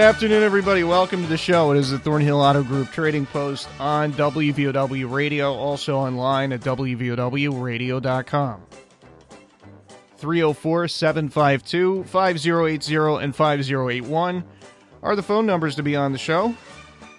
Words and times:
Good 0.00 0.06
afternoon, 0.06 0.42
everybody. 0.42 0.82
Welcome 0.82 1.22
to 1.24 1.28
the 1.28 1.36
show. 1.36 1.72
It 1.72 1.78
is 1.78 1.90
the 1.90 1.98
Thornhill 1.98 2.40
Auto 2.40 2.62
Group 2.62 2.90
Trading 2.90 3.26
Post 3.26 3.68
on 3.78 4.14
WVOW 4.14 5.12
Radio, 5.12 5.52
also 5.52 5.98
online 5.98 6.54
at 6.54 6.62
WVOWradio.com. 6.62 8.62
304 10.16 10.88
752 10.88 12.04
5080 12.04 13.22
and 13.22 13.36
5081 13.36 14.44
are 15.02 15.16
the 15.16 15.22
phone 15.22 15.44
numbers 15.44 15.74
to 15.74 15.82
be 15.82 15.94
on 15.94 16.12
the 16.12 16.18
show. 16.18 16.54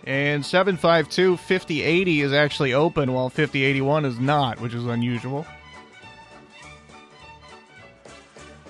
And 0.07 0.43
752 0.43 1.38
5080 1.38 2.21
is 2.21 2.34
actually 2.34 2.73
open 2.73 3.13
while 3.13 3.29
5081 3.29 4.05
is 4.05 4.20
not, 4.20 4.59
which 4.59 4.73
is 4.73 4.88
unusual. 4.88 5.45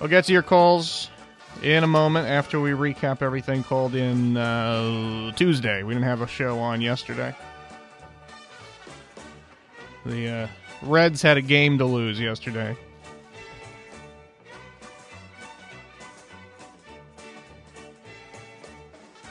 I'll 0.02 0.08
get 0.08 0.26
to 0.26 0.34
your 0.34 0.42
calls 0.42 1.08
in 1.62 1.84
a 1.84 1.86
moment 1.86 2.28
after 2.28 2.60
we 2.60 2.70
recap 2.70 3.22
everything 3.22 3.62
called 3.62 3.94
in 3.94 4.36
uh, 4.36 5.30
Tuesday. 5.32 5.82
We 5.82 5.94
didn't 5.94 6.06
have 6.06 6.20
a 6.20 6.26
show 6.26 6.58
on 6.58 6.80
yesterday. 6.80 7.34
The 10.04 10.28
uh, 10.28 10.48
Reds 10.82 11.22
had 11.22 11.36
a 11.36 11.42
game 11.42 11.78
to 11.78 11.84
lose 11.84 12.18
yesterday. 12.18 12.76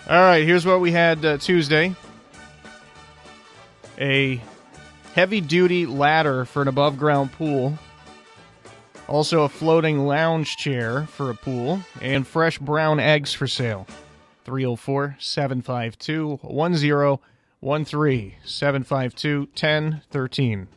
All 0.09 0.19
right, 0.19 0.45
here's 0.45 0.65
what 0.65 0.79
we 0.79 0.91
had 0.91 1.23
uh, 1.23 1.37
Tuesday 1.37 1.95
a 3.99 4.41
heavy 5.13 5.41
duty 5.41 5.85
ladder 5.85 6.45
for 6.45 6.61
an 6.61 6.67
above 6.67 6.97
ground 6.97 7.31
pool 7.33 7.77
also, 9.11 9.43
a 9.43 9.49
floating 9.49 10.07
lounge 10.07 10.55
chair 10.55 11.05
for 11.07 11.29
a 11.29 11.35
pool 11.35 11.81
and 11.99 12.25
fresh 12.25 12.57
brown 12.59 12.97
eggs 12.97 13.33
for 13.33 13.45
sale. 13.45 13.85
304 14.45 15.17
752 15.19 16.39
1013 16.41 18.33
752 18.45 19.39
1013. 19.39 20.67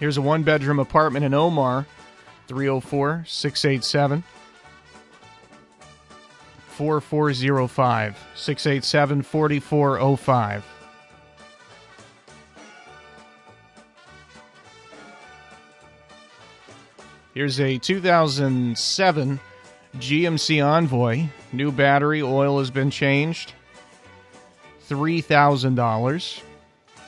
Here's 0.00 0.16
a 0.16 0.22
one 0.22 0.44
bedroom 0.44 0.78
apartment 0.78 1.26
in 1.26 1.34
Omar 1.34 1.84
304 2.48 3.24
687 3.28 4.24
4405 6.74 8.18
687 8.34 9.22
4405. 9.22 10.64
Here's 17.32 17.58
a 17.60 17.78
2007 17.78 19.40
GMC 19.96 20.64
Envoy. 20.64 21.26
New 21.52 21.72
battery, 21.72 22.22
oil 22.22 22.58
has 22.58 22.70
been 22.70 22.90
changed. 22.90 23.54
$3,000. 24.88 26.42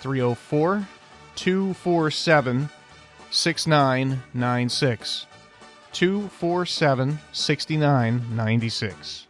304 0.01 0.89
247 1.37 2.69
6996. 3.31 5.27
247 5.93 7.19
6996. 7.33 9.26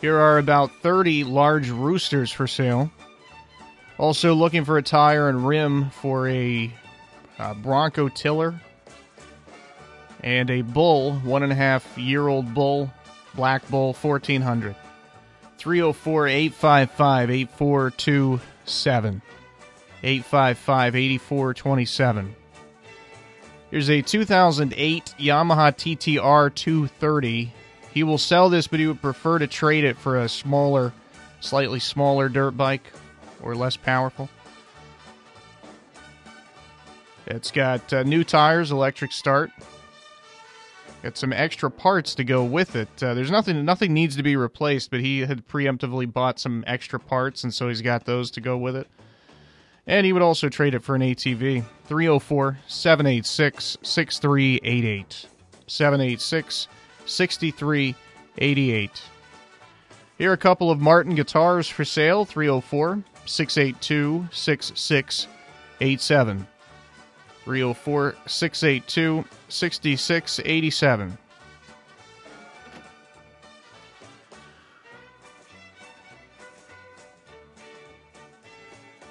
Here 0.00 0.18
are 0.18 0.38
about 0.38 0.70
30 0.82 1.24
large 1.24 1.68
roosters 1.68 2.32
for 2.32 2.46
sale. 2.46 2.90
Also 3.98 4.32
looking 4.34 4.64
for 4.64 4.78
a 4.78 4.82
tire 4.82 5.28
and 5.28 5.46
rim 5.46 5.90
for 5.90 6.26
a 6.26 6.72
uh, 7.38 7.54
Bronco 7.54 8.08
tiller 8.08 8.58
and 10.22 10.50
a 10.50 10.62
bull, 10.62 11.12
one 11.16 11.42
and 11.42 11.52
a 11.52 11.54
half 11.54 11.98
year 11.98 12.28
old 12.28 12.54
bull, 12.54 12.90
black 13.34 13.68
bull, 13.68 13.92
1400. 13.92 14.74
304 15.58 16.28
855 16.28 17.30
8427. 17.30 19.22
855 20.02 20.96
8427. 20.96 22.36
Here's 23.70 23.90
a 23.90 24.00
2008 24.00 25.14
Yamaha 25.18 25.70
TTR 25.76 26.54
230 26.54 27.52
he 28.00 28.04
will 28.04 28.16
sell 28.16 28.48
this, 28.48 28.66
but 28.66 28.80
he 28.80 28.86
would 28.86 29.02
prefer 29.02 29.38
to 29.38 29.46
trade 29.46 29.84
it 29.84 29.94
for 29.94 30.22
a 30.22 30.26
smaller, 30.26 30.90
slightly 31.40 31.78
smaller 31.78 32.30
dirt 32.30 32.52
bike 32.52 32.90
or 33.42 33.54
less 33.54 33.76
powerful. 33.76 34.30
It's 37.26 37.50
got 37.50 37.92
uh, 37.92 38.02
new 38.04 38.24
tires, 38.24 38.70
electric 38.70 39.12
start. 39.12 39.50
Got 41.02 41.18
some 41.18 41.34
extra 41.34 41.70
parts 41.70 42.14
to 42.14 42.24
go 42.24 42.42
with 42.42 42.74
it. 42.74 42.88
Uh, 43.02 43.12
there's 43.12 43.30
nothing, 43.30 43.66
nothing 43.66 43.92
needs 43.92 44.16
to 44.16 44.22
be 44.22 44.34
replaced, 44.34 44.90
but 44.90 45.00
he 45.00 45.20
had 45.20 45.46
preemptively 45.46 46.10
bought 46.10 46.38
some 46.38 46.64
extra 46.66 46.98
parts, 46.98 47.44
and 47.44 47.52
so 47.52 47.68
he's 47.68 47.82
got 47.82 48.06
those 48.06 48.30
to 48.30 48.40
go 48.40 48.56
with 48.56 48.76
it. 48.76 48.88
And 49.86 50.06
he 50.06 50.14
would 50.14 50.22
also 50.22 50.48
trade 50.48 50.74
it 50.74 50.82
for 50.82 50.94
an 50.94 51.02
ATV. 51.02 51.66
304 51.84 52.60
786 52.66 53.76
6388. 53.82 55.26
786 55.66 56.66
6388. 57.06 59.02
Here 60.18 60.30
are 60.30 60.34
a 60.34 60.36
couple 60.36 60.70
of 60.70 60.80
Martin 60.80 61.14
guitars 61.14 61.68
for 61.68 61.84
sale 61.84 62.26
304 62.26 63.02
682 63.24 64.28
6687. 64.30 66.46
304 67.44 68.14
682 68.26 69.24
6687. 69.48 71.18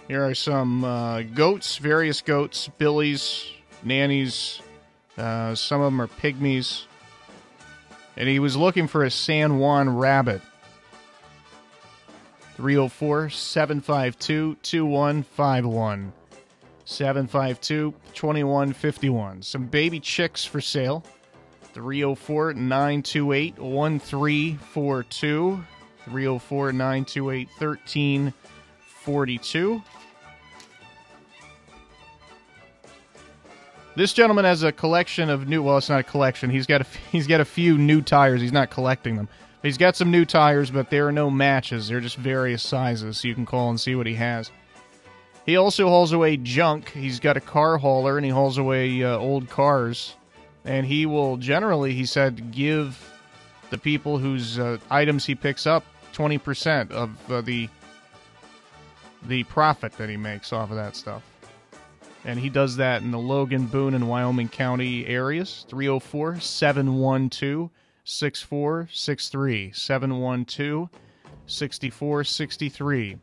Here 0.07 0.25
are 0.25 0.35
some 0.35 0.83
uh, 0.83 1.21
goats, 1.21 1.77
various 1.77 2.21
goats, 2.21 2.67
billies, 2.77 3.51
nannies. 3.83 4.61
Uh, 5.17 5.55
some 5.55 5.81
of 5.81 5.85
them 5.85 6.01
are 6.01 6.07
pygmies 6.07 6.85
and 8.17 8.27
he 8.27 8.39
was 8.39 8.55
looking 8.55 8.87
for 8.87 9.03
a 9.03 9.11
San 9.11 9.59
Juan 9.59 9.95
rabbit. 9.95 10.41
304 12.55 13.29
752 13.29 14.57
2151. 14.61 16.11
752 16.85 17.93
2151. 18.13 19.43
Some 19.43 19.67
baby 19.67 19.99
chicks 19.99 20.43
for 20.43 20.59
sale. 20.59 21.05
304 21.73 22.55
928 22.55 23.59
1342. 23.59 25.63
304 26.05 26.73
928 26.73 27.47
1342. 27.47 29.83
This 33.99 34.13
gentleman 34.13 34.45
has 34.45 34.63
a 34.63 34.71
collection 34.71 35.29
of 35.29 35.49
new. 35.49 35.61
Well, 35.61 35.77
it's 35.77 35.89
not 35.89 35.99
a 35.99 36.03
collection. 36.03 36.49
He's 36.49 36.65
got 36.65 36.79
a 36.79 36.85
he's 37.11 37.27
got 37.27 37.41
a 37.41 37.45
few 37.45 37.77
new 37.77 38.01
tires. 38.01 38.39
He's 38.39 38.53
not 38.53 38.69
collecting 38.69 39.17
them. 39.17 39.27
He's 39.61 39.77
got 39.77 39.97
some 39.97 40.09
new 40.09 40.23
tires, 40.23 40.71
but 40.71 40.89
there 40.89 41.05
are 41.09 41.11
no 41.11 41.29
matches. 41.29 41.89
They're 41.89 41.99
just 41.99 42.15
various 42.15 42.63
sizes, 42.63 43.17
so 43.17 43.27
you 43.27 43.35
can 43.35 43.45
call 43.45 43.69
and 43.69 43.77
see 43.77 43.95
what 43.95 44.07
he 44.07 44.13
has. 44.13 44.51
He 45.45 45.57
also 45.57 45.89
hauls 45.89 46.13
away 46.13 46.37
junk. 46.37 46.91
He's 46.91 47.19
got 47.19 47.35
a 47.35 47.41
car 47.41 47.77
hauler, 47.77 48.15
and 48.15 48.23
he 48.25 48.31
hauls 48.31 48.57
away 48.57 49.03
uh, 49.03 49.17
old 49.17 49.49
cars. 49.49 50.15
And 50.63 50.85
he 50.85 51.05
will 51.05 51.35
generally, 51.35 51.91
he 51.91 52.05
said, 52.05 52.53
give 52.53 53.05
the 53.69 53.77
people 53.77 54.17
whose 54.17 54.57
uh, 54.57 54.77
items 54.89 55.25
he 55.25 55.35
picks 55.35 55.67
up 55.67 55.83
twenty 56.13 56.37
percent 56.37 56.93
of 56.93 57.11
uh, 57.29 57.41
the 57.41 57.67
the 59.23 59.43
profit 59.43 59.91
that 59.97 60.07
he 60.07 60.15
makes 60.15 60.53
off 60.53 60.69
of 60.69 60.77
that 60.77 60.95
stuff 60.95 61.21
and 62.25 62.39
he 62.39 62.49
does 62.49 62.75
that 62.77 63.01
in 63.01 63.11
the 63.11 63.19
Logan, 63.19 63.65
Boone, 63.65 63.93
and 63.93 64.09
Wyoming 64.09 64.49
County 64.49 65.05
areas. 65.07 65.65
304 65.69 66.39
712 66.39 67.69
6463. 68.03 69.71
712 69.71 70.89
6463. 71.47 73.17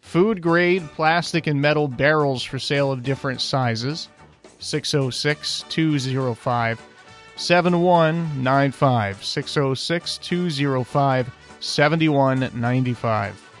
Food 0.00 0.42
grade 0.42 0.82
plastic 0.92 1.46
and 1.46 1.60
metal 1.60 1.88
barrels 1.88 2.42
for 2.42 2.58
sale 2.58 2.92
of 2.92 3.02
different 3.02 3.40
sizes. 3.40 4.08
606 4.58 5.64
205 5.68 6.80
7195. 7.36 9.24
606 9.24 10.18
205 10.18 11.34
7195. 11.60 13.53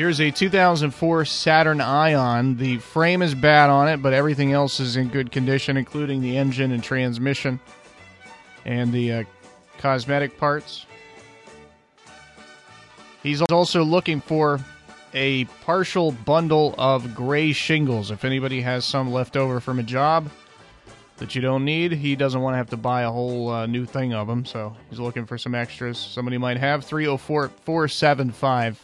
Here's 0.00 0.18
a 0.18 0.30
2004 0.30 1.26
Saturn 1.26 1.78
Ion. 1.82 2.56
The 2.56 2.78
frame 2.78 3.20
is 3.20 3.34
bad 3.34 3.68
on 3.68 3.86
it, 3.86 3.98
but 3.98 4.14
everything 4.14 4.50
else 4.50 4.80
is 4.80 4.96
in 4.96 5.08
good 5.08 5.30
condition, 5.30 5.76
including 5.76 6.22
the 6.22 6.38
engine 6.38 6.72
and 6.72 6.82
transmission 6.82 7.60
and 8.64 8.94
the 8.94 9.12
uh, 9.12 9.24
cosmetic 9.76 10.38
parts. 10.38 10.86
He's 13.22 13.42
also 13.42 13.84
looking 13.84 14.22
for 14.22 14.60
a 15.12 15.44
partial 15.66 16.12
bundle 16.12 16.74
of 16.78 17.14
gray 17.14 17.52
shingles. 17.52 18.10
If 18.10 18.24
anybody 18.24 18.62
has 18.62 18.86
some 18.86 19.12
left 19.12 19.36
over 19.36 19.60
from 19.60 19.78
a 19.80 19.82
job 19.82 20.30
that 21.18 21.34
you 21.34 21.42
don't 21.42 21.66
need, 21.66 21.92
he 21.92 22.16
doesn't 22.16 22.40
want 22.40 22.54
to 22.54 22.56
have 22.56 22.70
to 22.70 22.78
buy 22.78 23.02
a 23.02 23.10
whole 23.10 23.50
uh, 23.50 23.66
new 23.66 23.84
thing 23.84 24.14
of 24.14 24.28
them. 24.28 24.46
So 24.46 24.74
he's 24.88 24.98
looking 24.98 25.26
for 25.26 25.36
some 25.36 25.54
extras 25.54 25.98
somebody 25.98 26.38
might 26.38 26.56
have. 26.56 26.86
304 26.86 27.50
475 27.50 28.78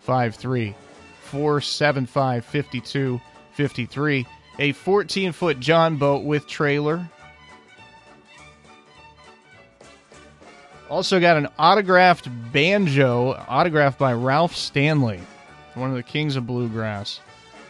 5253. 0.00 0.74
475 1.22 2.44
5253. 2.44 4.26
A 4.58 4.72
14 4.72 5.32
foot 5.32 5.60
John 5.60 5.96
boat 5.96 6.24
with 6.24 6.46
trailer 6.46 7.08
Also 10.90 11.20
got 11.20 11.36
an 11.36 11.46
autographed 11.56 12.28
banjo, 12.52 13.32
autographed 13.48 13.96
by 13.96 14.12
Ralph 14.12 14.56
Stanley, 14.56 15.20
one 15.74 15.88
of 15.90 15.94
the 15.94 16.02
kings 16.02 16.34
of 16.34 16.48
bluegrass. 16.48 17.20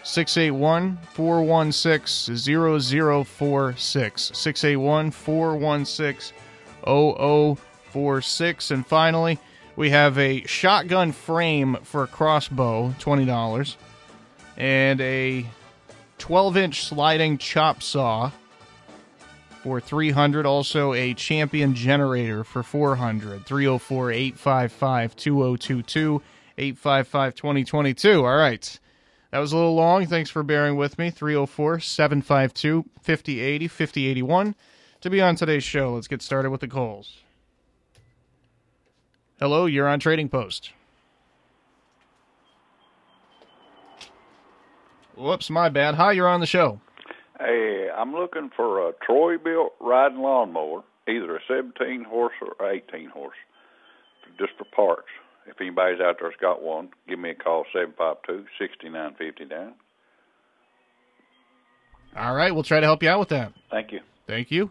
681 0.05 0.99
416 1.13 2.35
0046. 2.35 4.23
681 4.23 5.11
416 5.11 6.35
0046. 6.83 8.71
And 8.71 8.87
finally, 8.87 9.39
we 9.81 9.89
have 9.89 10.19
a 10.19 10.45
shotgun 10.45 11.11
frame 11.11 11.79
for 11.85 12.03
a 12.03 12.07
crossbow, 12.07 12.91
$20. 12.99 13.77
And 14.59 15.01
a 15.01 15.47
12 16.19 16.57
inch 16.59 16.85
sliding 16.85 17.39
chop 17.39 17.83
saw, 17.83 18.31
for 19.63 19.81
300 19.81 20.45
also 20.45 20.93
a 20.93 21.15
champion 21.15 21.75
generator 21.75 22.45
for 22.45 22.63
400 22.63 23.47
304 23.47 24.11
855 24.11 25.17
2022 25.17 26.23
855 26.59 27.35
2022 27.35 28.27
all 28.27 28.37
right. 28.37 28.79
That 29.31 29.39
was 29.39 29.53
a 29.53 29.57
little 29.57 29.77
long. 29.77 30.05
Thanks 30.05 30.29
for 30.29 30.43
bearing 30.43 30.77
with 30.77 30.99
me. 30.99 31.09
304 31.09 31.81
752 31.81 32.85
5080 33.01 33.69
5081 33.69 34.55
to 35.01 35.09
be 35.09 35.23
on 35.23 35.37
today's 35.37 35.65
show 35.65 35.95
let's 35.95 36.07
get 36.07 36.21
started 36.21 36.51
with 36.51 36.61
the 36.61 36.69
calls 36.69 37.23
hello 39.41 39.67
you're 39.67 39.89
on 39.89 39.99
trading 39.99 40.29
post 40.29 40.73
whoops 45.17 45.51
my 45.51 45.69
bad 45.69 45.95
hi 45.97 46.13
you're 46.13 46.29
on 46.29 46.41
the 46.41 46.47
show 46.47 46.81
Hey, 47.41 47.89
I'm 47.97 48.13
looking 48.13 48.51
for 48.55 48.87
a 48.87 48.93
Troy-Bilt 49.05 49.71
riding 49.81 50.19
lawnmower, 50.19 50.83
either 51.09 51.37
a 51.37 51.41
17 51.49 52.05
horse 52.05 52.35
or 52.43 52.71
18 52.71 53.09
horse, 53.09 53.37
just 54.39 54.53
for 54.59 54.65
parts. 54.77 55.09
If 55.47 55.59
anybody's 55.59 56.01
out 56.01 56.17
there's 56.21 56.35
got 56.39 56.63
one, 56.63 56.91
give 57.09 57.19
me 57.19 57.31
a 57.31 57.35
call 57.35 57.65
752 57.73 58.45
6959. 58.59 59.73
All 62.15 62.35
right, 62.35 62.53
we'll 62.53 62.63
try 62.63 62.81
to 62.81 62.87
help 62.87 63.03
you 63.03 63.09
out 63.09 63.21
with 63.21 63.31
that. 63.31 63.55
Thank 63.71 63.93
you. 63.93 64.01
Thank 64.27 64.51
you. 64.51 64.71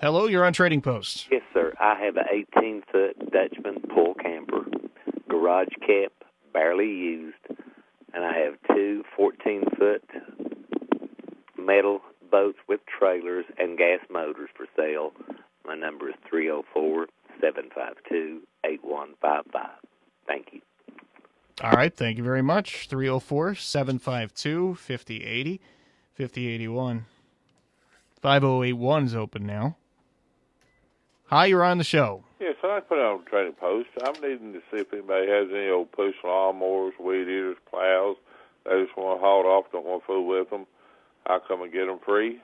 Hello, 0.00 0.26
you're 0.26 0.44
on 0.44 0.52
Trading 0.52 0.80
Post. 0.80 1.26
Yes, 1.30 1.42
sir. 1.52 1.72
I 1.80 1.98
have 2.04 2.16
an 2.16 2.26
18 2.56 2.82
foot 2.92 3.32
Dutchman 3.32 3.80
pull 3.92 4.14
camper, 4.14 4.64
garage 5.28 5.74
cap, 5.84 6.12
barely 6.52 6.86
used 6.86 7.34
and 8.14 8.24
I 8.24 8.36
have 8.38 8.54
two 8.74 9.04
14 9.16 9.64
foot 9.78 10.02
metal 11.56 12.00
boats 12.30 12.58
with 12.68 12.80
trailers 12.86 13.44
and 13.58 13.78
gas 13.78 14.00
motors 14.10 14.50
for 14.56 14.66
sale. 14.76 15.12
My 15.64 15.74
number 15.74 16.08
is 16.08 16.14
304 16.28 17.06
752 17.40 18.40
8155. 18.64 19.68
Thank 20.26 20.48
you. 20.52 20.60
All 21.62 21.72
right. 21.72 21.94
Thank 21.94 22.18
you 22.18 22.24
very 22.24 22.42
much. 22.42 22.88
304 22.88 23.54
752 23.54 24.74
5080 24.74 25.60
5081. 26.14 27.06
5081 28.20 29.04
is 29.04 29.14
open 29.14 29.46
now. 29.46 29.76
Hi, 31.30 31.44
you're 31.44 31.64
on 31.64 31.76
the 31.76 31.84
show. 31.84 32.24
Yes, 32.40 32.54
I 32.64 32.80
put 32.80 32.96
it 32.96 33.04
on 33.04 33.20
a 33.20 33.28
trading 33.28 33.52
post. 33.52 33.88
I'm 34.02 34.14
needing 34.22 34.54
to 34.54 34.60
see 34.70 34.78
if 34.80 34.92
anybody 34.94 35.28
has 35.28 35.48
any 35.52 35.68
old 35.68 35.92
push 35.92 36.14
lawnmowers, 36.24 36.98
weed 36.98 37.28
eaters, 37.28 37.58
plows. 37.68 38.16
They 38.64 38.82
just 38.82 38.96
want 38.96 39.18
to 39.18 39.20
haul 39.20 39.40
it 39.40 39.46
off, 39.46 39.66
don't 39.70 39.84
want 39.84 40.02
to 40.02 40.06
fool 40.06 40.26
with 40.26 40.48
them. 40.48 40.64
I'll 41.26 41.40
come 41.40 41.60
and 41.60 41.70
get 41.70 41.84
them 41.84 41.98
free. 42.04 42.40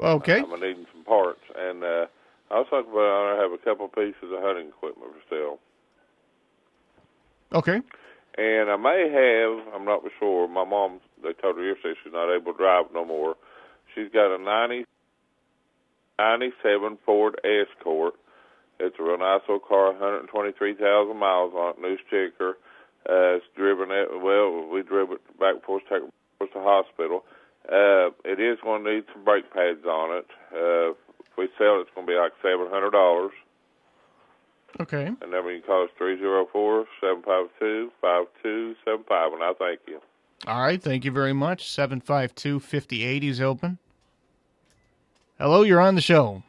Okay. 0.00 0.40
I'm 0.40 0.50
needing 0.60 0.86
some 0.92 1.04
parts. 1.04 1.42
And 1.56 1.84
uh, 1.84 2.06
I 2.50 2.58
was 2.58 2.66
talking 2.70 2.90
about 2.90 3.38
I 3.38 3.42
have 3.42 3.52
a 3.52 3.58
couple 3.58 3.86
pieces 3.86 4.34
of 4.34 4.42
hunting 4.42 4.68
equipment 4.68 5.12
for 5.12 5.22
sale. 5.30 5.58
Okay. 7.52 7.80
And 8.36 8.68
I 8.68 8.76
may 8.76 9.06
have, 9.14 9.74
I'm 9.74 9.84
not 9.84 10.02
for 10.02 10.10
sure, 10.18 10.48
my 10.48 10.64
mom, 10.64 10.98
they 11.22 11.32
told 11.34 11.56
her 11.56 11.62
yesterday 11.62 11.94
she's 12.02 12.12
not 12.12 12.34
able 12.34 12.52
to 12.52 12.58
drive 12.58 12.86
no 12.92 13.04
more. 13.04 13.36
She's 13.94 14.10
got 14.12 14.34
a 14.34 14.42
90 14.42 14.86
97 16.18 16.98
Ford 17.04 17.40
Escort. 17.44 18.14
It's 18.80 18.96
a 18.98 19.02
real 19.02 19.18
nice 19.18 19.40
little 19.48 19.60
car, 19.60 19.92
123,000 19.92 21.16
miles 21.16 21.52
on 21.54 21.74
it, 21.74 21.80
new 21.80 21.96
sticker. 22.06 22.58
Uh, 23.08 23.38
it's 23.38 23.46
driven 23.54 23.90
it, 23.90 24.08
well, 24.22 24.66
we 24.68 24.82
drove 24.82 25.12
it 25.12 25.20
back 25.38 25.60
before 25.60 25.78
it 25.78 25.88
took 25.88 26.04
us 26.04 26.10
to 26.40 26.46
the 26.54 26.60
hospital. 26.60 27.24
Uh, 27.68 28.10
it 28.24 28.40
is 28.40 28.58
going 28.62 28.84
to 28.84 28.94
need 28.94 29.04
some 29.12 29.24
brake 29.24 29.52
pads 29.52 29.84
on 29.84 30.16
it. 30.16 30.26
Uh, 30.52 30.90
if 31.20 31.38
we 31.38 31.48
sell 31.56 31.78
it, 31.78 31.82
it's 31.82 31.90
going 31.94 32.06
to 32.06 32.12
be 32.12 32.18
like 32.18 32.32
$700. 32.42 33.30
Okay. 34.80 35.06
And 35.06 35.32
then 35.32 35.44
you 35.46 35.60
can 35.60 35.62
call 35.62 35.84
us 35.84 35.90
304 35.96 36.86
752 37.00 37.90
5275, 38.00 39.32
and 39.32 39.42
I 39.42 39.52
thank 39.58 39.80
you. 39.86 40.00
All 40.46 40.60
right. 40.60 40.82
Thank 40.82 41.04
you 41.04 41.12
very 41.12 41.32
much. 41.32 41.70
752 41.70 42.60
5080 42.60 43.28
is 43.28 43.40
open. 43.40 43.78
Hello, 45.38 45.62
you're 45.62 45.80
on 45.80 45.94
the 45.96 46.00
show. 46.00 46.42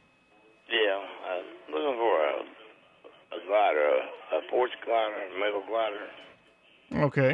Yeah, 0.70 1.00
I'm 1.28 1.74
looking 1.74 1.98
for 1.98 2.22
a, 2.22 3.36
a 3.36 3.48
glider, 3.48 3.90
a, 4.38 4.52
porch 4.52 4.72
glider, 4.86 5.16
a 5.16 5.40
metal 5.40 5.64
glider. 5.68 7.06
Okay. 7.06 7.34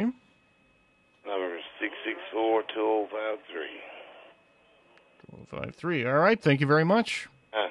Number 1.26 1.58
six 1.80 1.92
six 2.04 2.18
four 2.32 2.62
two 2.74 2.74
zero 2.74 3.08
five 3.10 3.38
three. 3.50 3.80
1253. 5.50 6.06
All 6.06 6.18
right. 6.18 6.40
Thank 6.40 6.60
you 6.60 6.66
very 6.66 6.84
much. 6.84 7.28
Huh. 7.52 7.68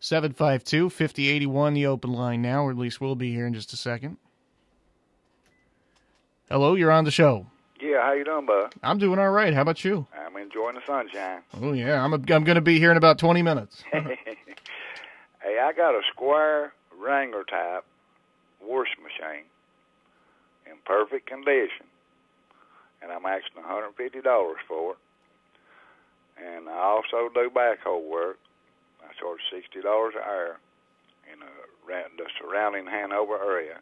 752 0.00 0.90
5081, 0.90 1.74
the 1.74 1.86
open 1.86 2.12
line 2.12 2.40
now, 2.42 2.64
or 2.64 2.70
at 2.70 2.76
least 2.76 3.00
we'll 3.00 3.16
be 3.16 3.32
here 3.32 3.46
in 3.46 3.54
just 3.54 3.72
a 3.72 3.76
second. 3.76 4.16
Hello, 6.50 6.74
you're 6.74 6.92
on 6.92 7.04
the 7.04 7.10
show. 7.10 7.46
Yeah, 7.80 8.02
how 8.02 8.12
you 8.12 8.24
doing, 8.24 8.46
bud? 8.46 8.74
I'm 8.82 8.98
doing 8.98 9.18
all 9.18 9.30
right. 9.30 9.54
How 9.54 9.62
about 9.62 9.84
you? 9.84 10.06
I'm 10.12 10.36
enjoying 10.36 10.74
the 10.74 10.80
sunshine. 10.86 11.42
Oh, 11.60 11.72
yeah. 11.72 12.02
I'm, 12.02 12.12
a, 12.12 12.16
I'm 12.16 12.44
going 12.44 12.56
to 12.56 12.60
be 12.60 12.78
here 12.78 12.90
in 12.90 12.96
about 12.96 13.18
20 13.18 13.42
minutes. 13.42 13.84
hey, 13.92 15.58
I 15.60 15.72
got 15.76 15.94
a 15.94 16.00
square 16.12 16.72
wringer 16.98 17.44
type 17.44 17.84
washing 18.60 19.02
machine 19.02 19.44
in 20.66 20.72
perfect 20.84 21.26
condition, 21.28 21.86
and 23.00 23.12
I'm 23.12 23.24
asking 23.24 23.62
$150 23.62 24.54
for 24.66 24.92
it. 24.92 24.98
And 26.44 26.68
I 26.68 26.78
also 26.78 27.28
do 27.32 27.50
backhoe 27.50 28.08
work. 28.08 28.38
I 29.02 29.12
charge 29.18 29.40
$60 29.52 29.78
an 29.84 30.22
hour 30.24 30.58
in 31.32 31.42
a, 31.42 31.46
the 32.16 32.24
surrounding 32.40 32.86
Hanover 32.86 33.38
area. 33.42 33.78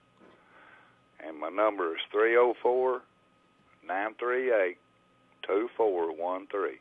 And 1.26 1.38
my 1.38 1.48
number 1.48 1.94
is 1.94 2.00
304 2.12 3.02
938 3.86 4.76
2413. 5.42 6.78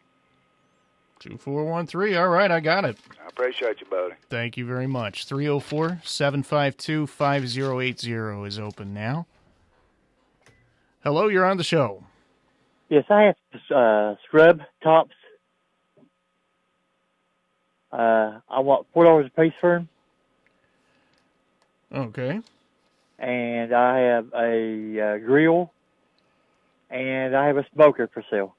2413. 1.20 2.18
All 2.18 2.28
right. 2.30 2.52
I 2.52 2.60
got 2.60 2.86
it. 2.86 2.98
I 3.24 3.28
appreciate 3.30 3.80
you, 3.82 3.88
buddy. 3.88 4.16
Thank 4.30 4.58
you 4.58 4.66
very 4.66 4.88
much. 4.88 5.26
304 5.26 6.02
752 6.04 7.08
5080 7.08 8.48
is 8.48 8.60
open 8.60 8.94
now. 8.94 9.26
Hello, 11.04 11.28
you're 11.28 11.46
on 11.46 11.58
the 11.58 11.64
show. 11.64 12.04
Yes, 12.90 13.06
I 13.10 13.22
have 13.24 13.36
uh, 13.72 14.16
scrub 14.28 14.62
tops. 14.84 15.12
Uh, 17.92 18.40
I 18.50 18.60
want 18.60 18.88
four 18.94 19.06
dollars 19.06 19.32
a 19.36 19.42
piece 19.42 19.54
for 19.62 19.76
them, 19.76 19.90
Okay. 21.94 22.42
and 23.20 23.74
I 23.74 24.00
have 24.00 24.28
a 24.36 25.00
uh, 25.00 25.18
grill, 25.20 25.72
and 26.96 27.36
I 27.36 27.48
have 27.48 27.58
a 27.58 27.66
smoker 27.74 28.10
for 28.14 28.24
sale. 28.30 28.56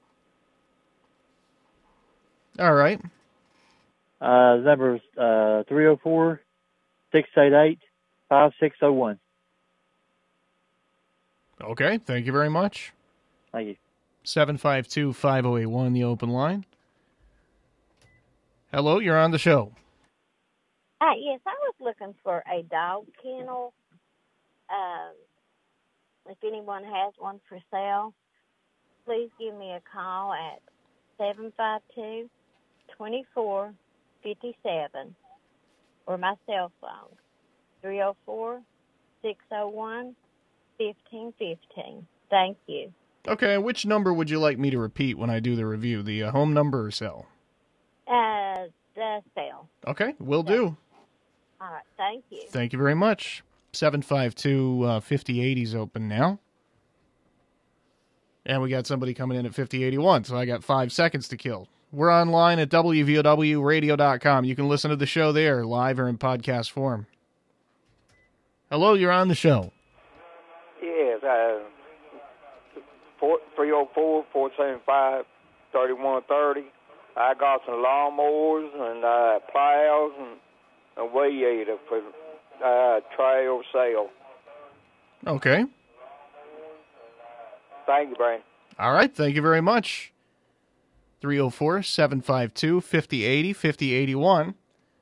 All 2.59 2.73
right. 2.73 3.01
Uh, 4.21 4.57
the 4.57 4.63
number 4.63 4.95
is 4.95 5.01
uh, 5.17 5.63
304 5.67 6.41
688 7.11 7.79
5601. 8.29 9.19
Okay, 11.61 11.97
thank 11.97 12.25
you 12.27 12.31
very 12.31 12.49
much. 12.49 12.93
Thank 13.51 13.69
you. 13.69 13.75
752 14.23 15.13
5081, 15.13 15.93
the 15.93 16.03
open 16.03 16.29
line. 16.29 16.65
Hello, 18.71 18.99
you're 18.99 19.17
on 19.17 19.31
the 19.31 19.39
show. 19.39 19.71
Uh, 21.01 21.13
yes, 21.17 21.39
I 21.45 21.55
was 21.61 21.73
looking 21.79 22.13
for 22.23 22.43
a 22.51 22.63
dog 22.63 23.05
kennel. 23.21 23.73
Um, 24.69 25.13
if 26.29 26.37
anyone 26.43 26.83
has 26.83 27.13
one 27.17 27.39
for 27.47 27.57
sale, 27.71 28.13
please 29.07 29.29
give 29.39 29.55
me 29.55 29.71
a 29.71 29.81
call 29.91 30.33
at 30.33 30.61
752 31.17 32.29
2457 32.97 35.15
or 36.05 36.17
my 36.17 36.35
cell 36.45 36.71
phone 36.81 37.15
304 37.81 38.61
601 39.21 40.15
1515. 40.77 42.05
Thank 42.29 42.57
you. 42.67 42.91
Okay, 43.27 43.57
which 43.57 43.85
number 43.85 44.13
would 44.13 44.29
you 44.29 44.39
like 44.39 44.59
me 44.59 44.69
to 44.69 44.77
repeat 44.77 45.17
when 45.17 45.29
I 45.29 45.39
do 45.39 45.55
the 45.55 45.65
review? 45.65 46.03
The 46.03 46.23
uh, 46.23 46.31
home 46.31 46.53
number 46.53 46.85
or 46.85 46.91
cell? 46.91 47.25
Uh, 48.07 48.65
the 48.95 49.21
cell. 49.33 49.69
Okay, 49.87 50.13
will 50.19 50.43
do. 50.43 50.77
All 51.59 51.71
right, 51.71 51.83
thank 51.97 52.23
you. 52.29 52.43
Thank 52.49 52.73
you 52.73 52.79
very 52.79 52.95
much. 52.95 53.43
752 53.73 54.83
uh, 54.83 54.99
5080 54.99 55.61
is 55.61 55.75
open 55.75 56.07
now. 56.07 56.39
And 58.47 58.61
we 58.61 58.69
got 58.69 58.87
somebody 58.87 59.13
coming 59.13 59.37
in 59.37 59.45
at 59.45 59.53
5081, 59.53 60.23
so 60.23 60.37
I 60.37 60.45
got 60.45 60.63
five 60.63 60.93
seconds 60.93 61.27
to 61.27 61.37
kill. 61.37 61.67
We're 61.91 62.11
online 62.11 62.59
at 62.59 62.69
WVOWradio.com. 62.69 64.45
You 64.45 64.55
can 64.55 64.69
listen 64.69 64.89
to 64.89 64.95
the 64.95 65.05
show 65.05 65.33
there, 65.33 65.65
live 65.65 65.99
or 65.99 66.07
in 66.07 66.17
podcast 66.17 66.71
form. 66.71 67.07
Hello, 68.71 68.93
you're 68.93 69.11
on 69.11 69.27
the 69.27 69.35
show. 69.35 69.73
Yes, 70.81 71.21
uh, 71.23 71.59
304 73.19 74.25
475 74.31 75.25
3130. 75.73 76.67
I 77.17 77.33
got 77.33 77.61
some 77.65 77.75
lawnmowers 77.75 78.69
and 78.73 79.03
uh, 79.03 79.39
plows 79.51 80.11
and 80.19 80.37
a 80.97 81.05
weed 81.05 81.61
eater 81.61 81.77
for 81.89 81.99
uh, 82.63 83.01
trail 83.13 83.61
sale. 83.73 84.09
Okay. 85.25 85.65
Thank 87.87 88.09
you, 88.09 88.15
Brian. 88.15 88.41
All 88.77 88.93
right. 88.93 89.13
Thank 89.13 89.35
you 89.35 89.41
very 89.41 89.61
much. 89.61 90.13
304 91.21 91.81
752 91.81 92.81
5080 92.81 93.53
5081. 93.53 94.55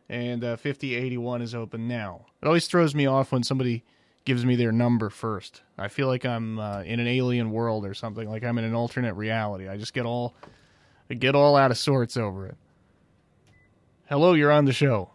And 0.08 0.44
uh, 0.44 0.56
5081 0.56 1.42
is 1.42 1.56
open 1.56 1.88
now. 1.88 2.28
It 2.42 2.46
always 2.46 2.68
throws 2.68 2.96
me 2.96 3.08
off 3.08 3.32
when 3.32 3.44
somebody 3.44 3.84
gives 4.24 4.46
me 4.46 4.56
their 4.56 4.72
number 4.72 5.10
first. 5.10 5.62
I 5.78 5.88
feel 5.88 6.08
like 6.08 6.26
I'm 6.26 6.60
uh, 6.60 6.82
in 6.84 7.00
an 7.00 7.08
alien 7.08 7.52
world 7.52 7.86
or 7.86 7.94
something, 7.94 8.30
like 8.30 8.44
I'm 8.44 8.58
in 8.58 8.64
an 8.64 8.76
alternate 8.76 9.16
reality. 9.16 9.68
I 9.68 9.78
just 9.78 9.94
get 9.94 10.06
all 10.06 10.36
I 11.10 11.16
get 11.16 11.36
all 11.36 11.56
out 11.56 11.72
of 11.72 11.78
sorts 11.78 12.18
over 12.18 12.48
it. 12.48 12.58
Hello, 14.08 14.34
you're 14.34 14.52
on 14.52 14.66
the 14.66 14.74
show. 14.74 15.10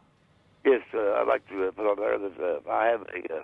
Yes, 0.65 0.83
uh, 0.93 0.99
I'd 0.99 1.29
like 1.29 1.47
to 1.49 1.69
uh, 1.69 1.71
put 1.71 1.87
on 1.87 1.97
there 1.97 2.19
that 2.19 2.41
uh, 2.67 2.71
I 2.71 2.87
have 2.87 3.03
a 3.03 3.35
uh, 3.35 3.43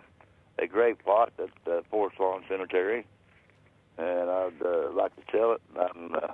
a 0.59 0.67
great 0.67 0.99
plot 1.05 1.33
at 1.39 1.73
uh, 1.73 1.83
Forest 1.91 2.19
Lawn 2.19 2.43
Cemetery, 2.49 3.07
and 3.99 4.31
I'd 4.31 4.63
uh, 4.65 4.91
like 4.93 5.15
to 5.17 5.23
sell 5.33 5.53
it. 5.53 5.63
And, 5.77 6.15
uh, 6.15 6.29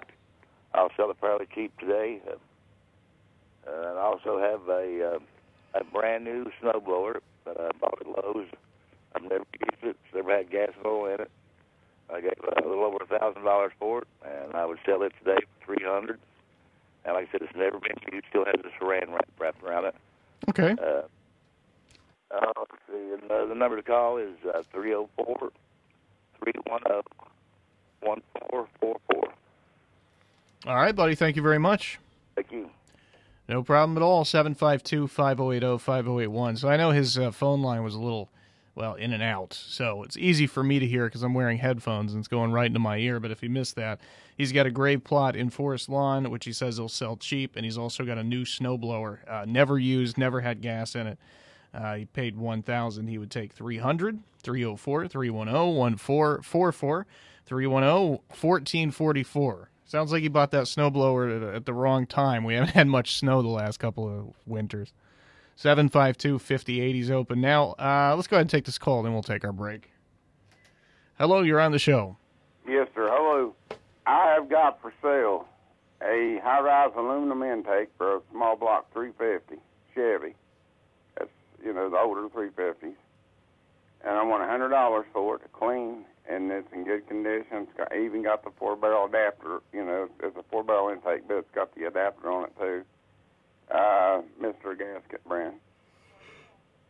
I'll 0.74 0.90
sell 0.96 1.10
it 1.10 1.16
fairly 1.20 1.46
cheap 1.54 1.76
today. 1.78 2.20
Uh, 2.26 2.36
and 3.66 3.98
I 3.98 4.02
also 4.02 4.38
have 4.38 4.68
a 4.68 5.14
uh, 5.14 5.18
a 5.78 5.84
brand 5.84 6.24
new 6.24 6.50
snowblower 6.62 7.20
that 7.44 7.60
I 7.60 7.70
bought 7.80 8.00
at 8.00 8.06
Lowe's. 8.06 8.48
I've 9.14 9.22
never 9.22 9.44
used 9.60 9.82
it. 9.82 9.96
It's 10.04 10.14
never 10.14 10.36
had 10.36 10.50
gas 10.50 10.70
and 10.76 10.86
oil 10.86 11.06
in 11.14 11.20
it. 11.20 11.30
I 12.12 12.20
gave 12.20 12.32
a 12.42 12.68
little 12.68 12.84
over 12.84 12.98
a 13.02 13.18
thousand 13.18 13.44
dollars 13.44 13.72
for 13.78 14.02
it, 14.02 14.08
and 14.24 14.54
I 14.54 14.66
would 14.66 14.78
sell 14.84 15.02
it 15.02 15.12
today 15.18 15.40
for 15.40 15.66
three 15.66 15.84
hundred. 15.84 16.18
And 17.04 17.14
like 17.14 17.28
I 17.28 17.32
said, 17.32 17.42
it's 17.42 17.56
never 17.56 17.78
been 17.78 17.96
used. 18.12 18.26
Still 18.28 18.44
has 18.44 18.54
a 18.64 18.84
saran 18.84 19.10
wrap 19.10 19.28
wrapped 19.38 19.62
around 19.62 19.86
it. 19.86 19.94
Okay. 20.48 20.76
Uh, 20.82 21.02
uh. 22.34 22.52
And, 22.92 23.30
uh, 23.30 23.46
the 23.46 23.54
number 23.54 23.76
to 23.76 23.82
call 23.82 24.18
is 24.18 24.34
uh, 24.44 24.62
304 24.72 25.50
310 26.42 27.02
1444. 28.02 29.32
All 30.66 30.76
right, 30.76 30.94
buddy. 30.94 31.14
Thank 31.14 31.36
you 31.36 31.42
very 31.42 31.58
much. 31.58 31.98
Thank 32.34 32.52
you. 32.52 32.70
No 33.48 33.62
problem 33.62 33.96
at 33.96 34.02
all. 34.02 34.24
752 34.24 35.08
5080 35.08 35.78
5081. 35.78 36.56
So 36.56 36.68
I 36.68 36.76
know 36.76 36.90
his 36.90 37.18
uh, 37.18 37.30
phone 37.32 37.62
line 37.62 37.82
was 37.82 37.94
a 37.94 38.00
little, 38.00 38.30
well, 38.74 38.94
in 38.94 39.12
and 39.12 39.22
out. 39.22 39.52
So 39.52 40.02
it's 40.04 40.16
easy 40.16 40.46
for 40.46 40.62
me 40.62 40.78
to 40.78 40.86
hear 40.86 41.06
because 41.06 41.22
I'm 41.22 41.34
wearing 41.34 41.58
headphones 41.58 42.12
and 42.12 42.20
it's 42.20 42.28
going 42.28 42.52
right 42.52 42.66
into 42.66 42.78
my 42.78 42.98
ear. 42.98 43.18
But 43.18 43.32
if 43.32 43.40
he 43.40 43.48
missed 43.48 43.74
that, 43.76 44.00
he's 44.36 44.52
got 44.52 44.66
a 44.66 44.70
grave 44.70 45.02
plot 45.02 45.34
in 45.34 45.50
Forest 45.50 45.88
Lawn, 45.88 46.30
which 46.30 46.44
he 46.44 46.52
says 46.52 46.76
he'll 46.76 46.88
sell 46.88 47.16
cheap. 47.16 47.56
And 47.56 47.64
he's 47.64 47.78
also 47.78 48.04
got 48.04 48.18
a 48.18 48.24
new 48.24 48.44
snowblower, 48.44 49.18
uh, 49.28 49.44
never 49.46 49.78
used, 49.78 50.16
never 50.16 50.40
had 50.40 50.60
gas 50.60 50.94
in 50.94 51.08
it. 51.08 51.18
Uh, 51.74 51.94
he 51.94 52.04
paid 52.04 52.36
1000 52.36 53.06
He 53.08 53.18
would 53.18 53.30
take 53.30 53.52
300 53.52 54.20
304 54.42 55.08
310 55.08 55.74
1444 55.74 57.06
310 57.46 58.20
1444. 58.40 59.70
Sounds 59.84 60.12
like 60.12 60.22
he 60.22 60.28
bought 60.28 60.50
that 60.52 60.64
snowblower 60.64 61.48
at, 61.48 61.54
at 61.54 61.66
the 61.66 61.74
wrong 61.74 62.06
time. 62.06 62.44
We 62.44 62.54
haven't 62.54 62.70
had 62.70 62.86
much 62.86 63.16
snow 63.18 63.42
the 63.42 63.48
last 63.48 63.78
couple 63.78 64.08
of 64.08 64.34
winters. 64.46 64.92
752 65.56 66.38
5080 66.38 66.98
is 66.98 67.10
open 67.10 67.40
now. 67.40 67.72
Uh, 67.78 68.14
let's 68.16 68.26
go 68.26 68.36
ahead 68.36 68.42
and 68.42 68.50
take 68.50 68.64
this 68.64 68.78
call, 68.78 69.02
then 69.02 69.12
we'll 69.12 69.22
take 69.22 69.44
our 69.44 69.52
break. 69.52 69.90
Hello, 71.18 71.42
you're 71.42 71.60
on 71.60 71.72
the 71.72 71.78
show. 71.78 72.16
Yes, 72.66 72.88
sir. 72.94 73.08
Hello. 73.12 73.54
I 74.06 74.32
have 74.34 74.48
got 74.48 74.80
for 74.80 74.92
sale 75.02 75.46
a 76.02 76.40
high-rise 76.42 76.90
aluminum 76.96 77.42
intake 77.42 77.90
for 77.96 78.16
a 78.16 78.20
small 78.32 78.56
block 78.56 78.92
350 78.92 79.62
Chevy. 79.94 80.34
That's 81.18 81.30
you 81.64 81.72
know 81.72 81.90
the 81.90 81.98
older 81.98 82.28
350s, 82.28 82.94
and 84.04 84.10
I 84.16 84.22
want 84.24 84.42
a 84.42 84.46
hundred 84.46 84.70
dollars 84.70 85.06
for 85.12 85.36
it, 85.36 85.42
clean, 85.52 86.04
and 86.28 86.50
it's 86.50 86.72
in 86.72 86.84
good 86.84 87.06
condition. 87.08 87.68
It's 87.68 87.72
got 87.76 87.94
even 87.94 88.22
got 88.22 88.44
the 88.44 88.50
four-barrel 88.58 89.06
adapter. 89.06 89.60
You 89.72 89.84
know, 89.84 90.08
it's 90.22 90.36
a 90.36 90.42
four-barrel 90.50 90.90
intake, 90.90 91.26
but 91.28 91.38
it's 91.38 91.54
got 91.54 91.74
the 91.74 91.84
adapter 91.84 92.30
on 92.30 92.44
it 92.44 92.52
too. 92.58 92.82
Uh, 93.70 94.22
Mr. 94.40 94.78
Gasket 94.78 95.24
brand. 95.26 95.54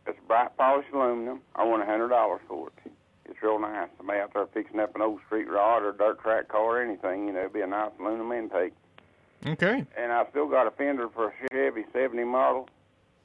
It's 0.06 0.18
bright 0.26 0.56
polished 0.56 0.88
aluminum. 0.92 1.40
I 1.54 1.64
want 1.64 1.82
a 1.82 1.86
hundred 1.86 2.08
dollars 2.08 2.40
for 2.48 2.68
it. 2.68 2.92
It's 3.24 3.40
real 3.40 3.58
nice. 3.60 3.88
Somebody 3.96 4.18
out 4.18 4.34
there 4.34 4.46
fixing 4.46 4.80
up 4.80 4.94
an 4.96 5.02
old 5.02 5.20
street 5.26 5.48
rod 5.48 5.84
or 5.84 5.92
dirt 5.92 6.20
track 6.20 6.48
car 6.48 6.78
or 6.78 6.82
anything, 6.82 7.28
you 7.28 7.32
know, 7.32 7.40
it'd 7.40 7.52
be 7.52 7.60
a 7.60 7.66
nice 7.66 7.92
aluminum 8.00 8.32
intake. 8.32 8.72
Okay. 9.46 9.84
And 9.96 10.12
I 10.12 10.24
still 10.30 10.48
got 10.48 10.66
a 10.66 10.70
fender 10.72 11.08
for 11.08 11.28
a 11.28 11.32
Chevy 11.52 11.84
70 11.92 12.24
model. 12.24 12.68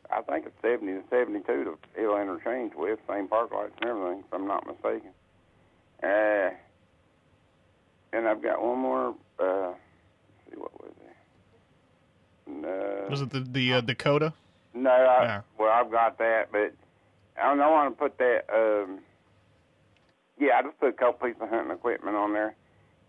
I 0.09 0.21
think 0.21 0.45
it's 0.45 0.61
70 0.61 0.93
to 0.93 1.03
72 1.09 1.43
to 1.45 1.77
it'll 1.95 2.17
interchange 2.17 2.73
with, 2.75 2.99
same 3.07 3.27
park 3.27 3.51
lights 3.51 3.73
and 3.81 3.89
everything, 3.89 4.19
if 4.19 4.33
I'm 4.33 4.47
not 4.47 4.65
mistaken. 4.65 5.11
Uh, 6.03 6.49
and 8.13 8.27
I've 8.27 8.41
got 8.41 8.61
one 8.63 8.79
more, 8.79 9.15
uh, 9.39 9.69
let's 9.69 10.49
see, 10.49 10.55
what 10.57 10.73
was 10.81 10.91
it? 11.01 12.51
No. 12.61 13.07
Was 13.09 13.21
it 13.21 13.29
the, 13.31 13.41
the 13.41 13.73
uh, 13.73 13.81
Dakota? 13.81 14.33
No, 14.73 14.89
I, 14.89 15.23
Yeah. 15.23 15.41
well, 15.57 15.71
I've 15.71 15.91
got 15.91 16.17
that, 16.19 16.51
but 16.51 16.73
I 17.41 17.49
don't. 17.49 17.59
I 17.59 17.69
want 17.69 17.97
to 17.97 17.99
put 18.01 18.17
that. 18.19 18.45
Um, 18.53 18.99
yeah, 20.39 20.59
I 20.59 20.61
just 20.63 20.79
put 20.79 20.89
a 20.89 20.93
couple 20.93 21.27
pieces 21.27 21.41
of 21.41 21.49
hunting 21.49 21.71
equipment 21.71 22.15
on 22.15 22.33
there, 22.33 22.55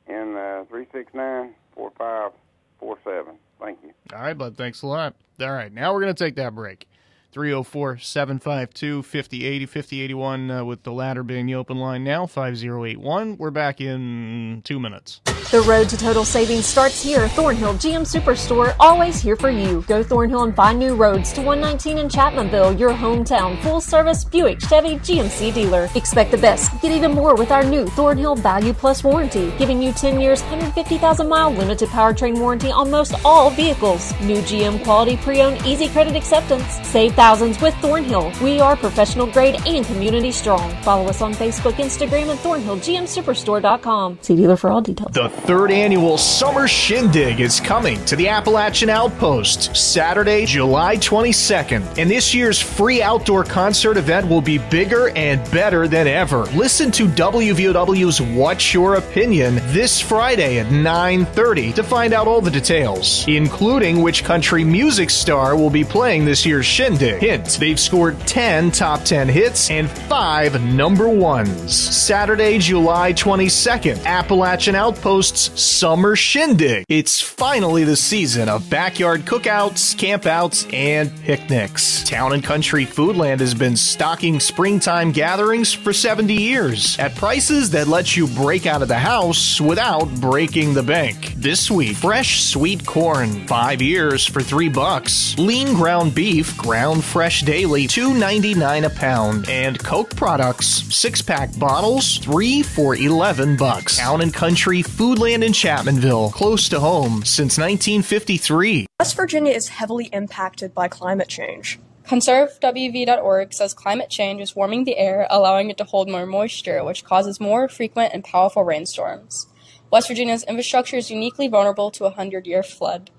in 0.09 0.35
uh, 0.37 0.65
three 0.69 0.87
six 0.93 1.13
nine 1.15 1.55
four 1.75 1.93
five 1.99 2.33
four 2.81 2.99
seven. 3.05 3.35
Thank 3.61 3.79
you. 3.83 3.93
All 4.15 4.23
right, 4.23 4.37
bud. 4.37 4.57
Thanks 4.57 4.83
a 4.83 4.87
lot. 4.87 5.15
All 5.41 5.51
right, 5.53 5.73
now 5.73 5.93
we're 5.93 6.01
going 6.01 6.15
to 6.15 6.25
take 6.25 6.37
that 6.37 6.55
break. 6.55 6.89
304 7.31 7.99
752 7.99 9.03
5080 9.03 9.67
5081 9.67 10.51
uh, 10.51 10.65
with 10.65 10.83
the 10.83 10.93
latter 10.93 11.23
being 11.23 11.47
the 11.47 11.55
open 11.55 11.77
line 11.77 12.03
now, 12.03 12.27
5081. 12.27 13.37
We're 13.37 13.51
back 13.51 13.81
in 13.81 14.63
two 14.65 14.81
minutes. 14.81 15.21
The 15.51 15.61
road 15.63 15.89
to 15.91 15.97
total 15.97 16.25
savings 16.25 16.67
starts 16.67 17.03
here. 17.03 17.29
Thornhill 17.29 17.75
GM 17.75 18.03
Superstore, 18.03 18.75
always 18.81 19.21
here 19.21 19.37
for 19.37 19.51
you. 19.51 19.83
Go 19.87 20.03
Thornhill 20.03 20.45
and 20.45 20.55
find 20.55 20.79
new 20.79 20.95
roads 20.95 21.33
to 21.35 21.43
119 21.43 21.99
in 21.99 22.09
Chapmanville, 22.09 22.79
your 22.79 22.93
hometown 22.93 23.61
full 23.63 23.81
service 23.81 24.25
Buick 24.25 24.61
Chevy 24.61 24.97
GMC 24.97 25.53
dealer. 25.55 25.89
Expect 25.95 26.31
the 26.31 26.39
best. 26.39 26.81
Get 26.83 26.93
even 26.93 27.13
more 27.13 27.35
with 27.35 27.51
our 27.51 27.65
new 27.65 27.87
Thornhill 27.87 28.37
Value 28.37 28.73
Plus 28.73 29.05
warranty, 29.05 29.53
giving 29.59 29.83
you 29.83 29.93
10 29.93 30.21
years, 30.21 30.43
150,000 30.43 31.29
mile 31.29 31.51
limited 31.51 31.89
powertrain 31.91 32.39
warranty 32.39 32.71
on 32.71 32.91
most 32.91 33.15
all 33.25 33.51
vehicles. 33.51 34.13
New 34.21 34.41
GM 34.43 34.83
quality 34.85 35.17
pre 35.19 35.41
owned 35.43 35.65
easy 35.67 35.89
credit 35.89 36.15
acceptance. 36.17 36.67
Save 36.87 37.18
thousands 37.19 37.61
with 37.61 37.75
Thornhill. 37.79 38.31
We 38.41 38.61
are 38.61 38.77
professional 38.77 39.27
grade 39.27 39.61
and 39.67 39.85
community 39.85 40.31
strong. 40.31 40.71
Follow 40.83 41.09
us 41.09 41.21
on 41.21 41.35
Facebook, 41.35 41.73
Instagram, 41.73 42.31
and 42.31 42.39
ThornhillGMSuperstore.com. 42.39 44.21
See 44.23 44.37
dealer 44.37 44.57
for 44.57 44.71
all 44.71 44.81
details. 44.81 45.11
The 45.15 45.29
third 45.29 45.73
annual 45.73 46.17
Summer 46.17 46.69
Shindig 46.69 47.41
is 47.41 47.59
coming 47.59 48.05
to 48.05 48.15
the 48.15 48.29
Appalachian 48.29 48.89
Outpost 48.89 49.75
Saturday, 49.77 50.47
July 50.47 50.97
22nd. 50.99 51.99
And 51.99 52.09
this 52.09 52.33
year's 52.33 52.61
free 52.61 53.03
outdoor 53.03 53.43
concert 53.43 53.97
event 53.97 54.29
will 54.29 54.41
be 54.41 54.59
bigger 54.59 55.09
and 55.17 55.43
better 55.51 55.89
than 55.89 56.07
ever. 56.07 56.45
Listen 56.55 56.93
to 56.93 57.09
WVOW's 57.09 58.23
What's 58.23 58.73
Your 58.73 58.95
Opinion 58.95 59.57
this 59.73 60.01
Friday 60.01 60.61
at 60.61 60.69
9:30 60.69 61.73
to 61.73 61.83
find 61.83 62.13
out 62.13 62.29
all 62.29 62.41
the 62.41 62.49
details, 62.49 63.25
including 63.27 64.03
which 64.03 64.23
country 64.23 64.63
music 64.63 65.11
star 65.11 65.57
will 65.57 65.69
be 65.69 65.83
playing 65.83 66.25
this 66.25 66.47
year's 66.47 66.65
Shindig. 66.65 67.08
Hint, 67.17 67.57
they've 67.61 67.81
scored 67.81 68.19
10 68.27 68.71
top 68.73 69.05
10 69.05 69.29
hits 69.29 69.71
and 69.71 69.89
5 69.89 70.63
number 70.63 71.09
ones. 71.09 71.75
Saturday, 71.75 72.59
July 72.59 73.13
22nd, 73.13 74.05
Appalachian 74.05 74.75
Outpost's 74.75 75.61
Summer 75.61 76.17
Shindig. 76.17 76.85
It's 76.89 77.21
finally 77.21 77.85
the 77.85 77.97
season 77.97 78.49
of 78.49 78.69
backyard 78.69 79.23
cookouts, 79.23 79.95
campouts, 79.97 80.73
and 80.73 81.15
picnics. 81.23 82.03
Town 82.05 82.33
and 82.33 82.43
Country 82.43 82.85
Foodland 82.85 83.41
has 83.41 83.55
been 83.55 83.77
stocking 83.77 84.41
springtime 84.41 85.13
gatherings 85.13 85.73
for 85.73 85.93
70 85.93 86.35
years 86.35 86.99
at 86.99 87.15
prices 87.15 87.71
that 87.71 87.89
let 87.89 88.17
you 88.17 88.27
break 88.27 88.67
out 88.67 88.83
of 88.83 88.89
the 88.89 88.99
house 88.99 89.61
without 89.61 90.09
breaking 90.21 90.75
the 90.75 90.83
bank. 90.83 91.35
This 91.37 91.71
week, 91.71 91.97
fresh 91.97 92.43
sweet 92.43 92.85
corn, 92.87 93.47
5 93.47 93.83
years 93.83 94.27
for 94.27 94.43
3 94.43 94.69
bucks. 94.69 95.37
Lean 95.39 95.75
ground 95.75 96.15
beef, 96.15 96.57
ground 96.57 96.98
fresh 97.01 97.43
daily, 97.43 97.87
2.99 97.87 98.85
a 98.85 98.91
pound, 98.91 99.49
and 99.49 99.79
Coke 99.79 100.15
products, 100.17 100.83
6-pack 100.83 101.59
bottles, 101.59 102.19
3 102.19 102.63
for 102.63 102.97
11 102.97 103.57
bucks. 103.57 103.99
Town 103.99 104.21
and 104.21 104.33
Country 104.35 104.83
Foodland 104.83 105.45
in 105.45 105.53
Chapmanville, 105.53 106.33
close 106.33 106.69
to 106.69 106.81
home 106.81 107.25
since 107.25 107.59
1953. 107.59 108.87
West 108.99 109.17
Virginia 109.17 109.53
is 109.53 109.69
heavily 109.69 110.07
impacted 110.07 110.75
by 110.75 110.89
climate 110.89 111.29
change. 111.29 111.79
ConserveWV.org 112.09 113.53
says 113.53 113.75
climate 113.75 114.09
change 114.09 114.41
is 114.41 114.57
warming 114.57 114.85
the 114.85 114.97
air, 114.97 115.27
allowing 115.29 115.69
it 115.69 115.77
to 115.77 115.85
hold 115.85 116.09
more 116.09 116.25
moisture, 116.25 116.83
which 116.83 117.05
causes 117.05 117.39
more 117.39 117.69
frequent 117.69 118.15
and 118.15 118.25
powerful 118.25 118.65
rainstorms. 118.65 119.47
West 119.91 120.09
Virginia's 120.09 120.43
infrastructure 120.45 120.97
is 120.97 121.11
uniquely 121.11 121.49
vulnerable 121.49 121.91
to 121.91 122.07
a 122.07 122.11
hundred 122.11 122.47
year 122.47 122.63
flood. 122.63 123.11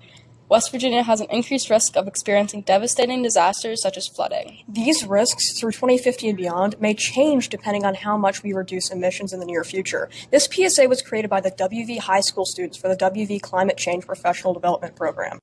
West 0.50 0.72
Virginia 0.72 1.04
has 1.04 1.20
an 1.20 1.28
increased 1.30 1.70
risk 1.70 1.96
of 1.96 2.08
experiencing 2.08 2.62
devastating 2.62 3.22
disasters 3.22 3.80
such 3.80 3.96
as 3.96 4.08
flooding. 4.08 4.64
These 4.66 5.06
risks 5.06 5.56
through 5.56 5.70
2050 5.70 6.30
and 6.30 6.36
beyond 6.36 6.80
may 6.80 6.92
change 6.92 7.50
depending 7.50 7.84
on 7.84 7.94
how 7.94 8.16
much 8.16 8.42
we 8.42 8.52
reduce 8.52 8.90
emissions 8.90 9.32
in 9.32 9.38
the 9.38 9.46
near 9.46 9.62
future. 9.62 10.10
This 10.32 10.48
PSA 10.52 10.88
was 10.88 11.02
created 11.02 11.30
by 11.30 11.40
the 11.40 11.52
WV 11.52 12.00
High 12.00 12.22
School 12.22 12.44
students 12.44 12.76
for 12.76 12.88
the 12.88 12.96
WV 12.96 13.40
Climate 13.40 13.76
Change 13.76 14.04
Professional 14.04 14.52
Development 14.52 14.96
Program. 14.96 15.38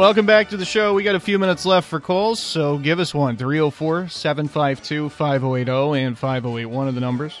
Welcome 0.00 0.24
back 0.24 0.48
to 0.48 0.56
the 0.56 0.64
show. 0.64 0.94
We 0.94 1.02
got 1.02 1.14
a 1.14 1.20
few 1.20 1.38
minutes 1.38 1.66
left 1.66 1.86
for 1.86 2.00
calls, 2.00 2.40
so 2.40 2.78
give 2.78 2.98
us 3.00 3.12
one 3.12 3.36
304 3.36 4.08
752 4.08 5.10
5080 5.10 6.02
and 6.02 6.18
5081 6.18 6.88
are 6.88 6.92
the 6.92 7.00
numbers. 7.00 7.38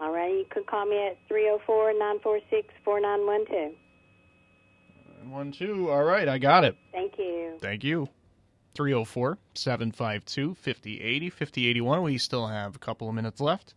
All 0.00 0.12
right, 0.12 0.32
you 0.32 0.46
could 0.50 0.66
call 0.66 0.86
me 0.86 1.06
at 1.06 1.18
304 1.28 1.92
946 1.92 2.74
4912. 2.84 3.72
One, 5.30 5.52
two. 5.52 5.90
All 5.90 6.02
right, 6.02 6.28
I 6.28 6.38
got 6.38 6.64
it. 6.64 6.76
Thank 6.90 7.18
you. 7.18 7.56
Thank 7.60 7.84
you. 7.84 8.08
304 8.74 9.38
752 9.54 10.54
5080 10.54 11.30
5081. 11.30 12.02
We 12.02 12.18
still 12.18 12.46
have 12.46 12.74
a 12.74 12.78
couple 12.78 13.08
of 13.08 13.14
minutes 13.14 13.40
left. 13.40 13.74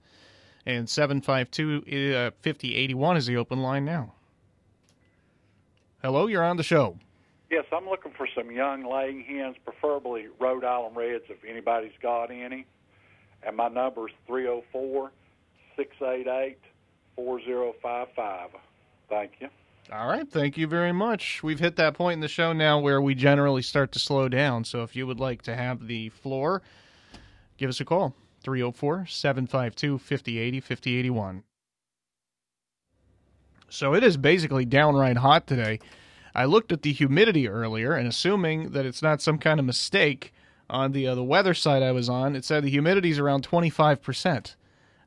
And 0.65 0.89
752 0.89 2.15
uh, 2.15 2.31
5081 2.41 3.17
is 3.17 3.25
the 3.27 3.37
open 3.37 3.61
line 3.61 3.85
now. 3.85 4.13
Hello, 6.01 6.27
you're 6.27 6.43
on 6.43 6.57
the 6.57 6.63
show. 6.63 6.97
Yes, 7.51 7.65
I'm 7.71 7.87
looking 7.87 8.11
for 8.17 8.27
some 8.35 8.49
young 8.51 8.83
laying 8.83 9.23
hens, 9.23 9.55
preferably 9.63 10.27
Rhode 10.39 10.63
Island 10.63 10.95
Reds, 10.95 11.25
if 11.29 11.37
anybody's 11.47 11.93
got 12.01 12.31
any. 12.31 12.65
And 13.45 13.55
my 13.55 13.67
number 13.67 14.07
is 14.09 14.15
304 14.27 15.11
688 15.75 16.57
4055. 17.15 18.49
Thank 19.09 19.31
you. 19.39 19.49
All 19.93 20.07
right, 20.07 20.27
thank 20.27 20.57
you 20.57 20.65
very 20.65 20.91
much. 20.91 21.43
We've 21.43 21.59
hit 21.59 21.75
that 21.75 21.93
point 21.93 22.15
in 22.15 22.19
the 22.19 22.27
show 22.27 22.53
now 22.53 22.79
where 22.79 22.99
we 22.99 23.13
generally 23.13 23.61
start 23.61 23.91
to 23.91 23.99
slow 23.99 24.27
down. 24.27 24.63
So 24.63 24.81
if 24.81 24.95
you 24.95 25.05
would 25.05 25.19
like 25.19 25.43
to 25.43 25.55
have 25.55 25.85
the 25.85 26.09
floor, 26.09 26.63
give 27.57 27.69
us 27.69 27.79
a 27.79 27.85
call 27.85 28.15
304 28.43 29.05
752 29.07 29.99
5080 29.99 30.59
5081. 30.59 31.43
So 33.69 33.93
it 33.93 34.03
is 34.03 34.17
basically 34.17 34.65
downright 34.65 35.17
hot 35.17 35.45
today. 35.45 35.79
I 36.33 36.45
looked 36.45 36.71
at 36.71 36.81
the 36.81 36.91
humidity 36.91 37.47
earlier, 37.47 37.93
and 37.93 38.07
assuming 38.07 38.71
that 38.71 38.85
it's 38.85 39.01
not 39.01 39.21
some 39.21 39.37
kind 39.37 39.59
of 39.59 39.65
mistake 39.65 40.33
on 40.69 40.91
the 40.91 41.07
uh, 41.07 41.15
the 41.15 41.23
weather 41.23 41.53
site 41.53 41.83
I 41.83 41.91
was 41.91 42.09
on, 42.09 42.35
it 42.35 42.45
said 42.45 42.63
the 42.63 42.69
humidity 42.69 43.09
is 43.09 43.19
around 43.19 43.43
25 43.43 44.01
percent, 44.01 44.55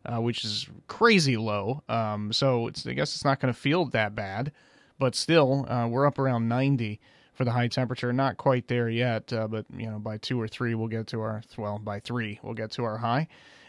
uh, 0.04 0.20
which 0.20 0.44
is 0.44 0.66
crazy 0.86 1.36
low. 1.36 1.82
Um, 1.88 2.32
so 2.32 2.68
I 2.68 2.92
guess 2.92 3.14
it's 3.14 3.24
not 3.24 3.40
going 3.40 3.52
to 3.52 3.58
feel 3.58 3.86
that 3.86 4.14
bad, 4.14 4.52
but 4.98 5.14
still, 5.14 5.66
uh, 5.68 5.86
we're 5.88 6.06
up 6.06 6.18
around 6.18 6.48
90 6.48 7.00
for 7.34 7.44
the 7.44 7.52
high 7.52 7.68
temperature. 7.68 8.12
Not 8.12 8.36
quite 8.36 8.68
there 8.68 8.88
yet, 8.88 9.32
uh, 9.32 9.46
but 9.48 9.66
you 9.76 9.90
know, 9.90 9.98
by 9.98 10.18
two 10.18 10.40
or 10.40 10.48
three, 10.48 10.74
we'll 10.74 10.88
get 10.88 11.06
to 11.08 11.20
our 11.20 11.42
well, 11.56 11.78
by 11.78 12.00
three, 12.00 12.40
we'll 12.42 12.54
get 12.54 12.70
to 12.72 12.84
our 12.84 12.98
high, 12.98 13.28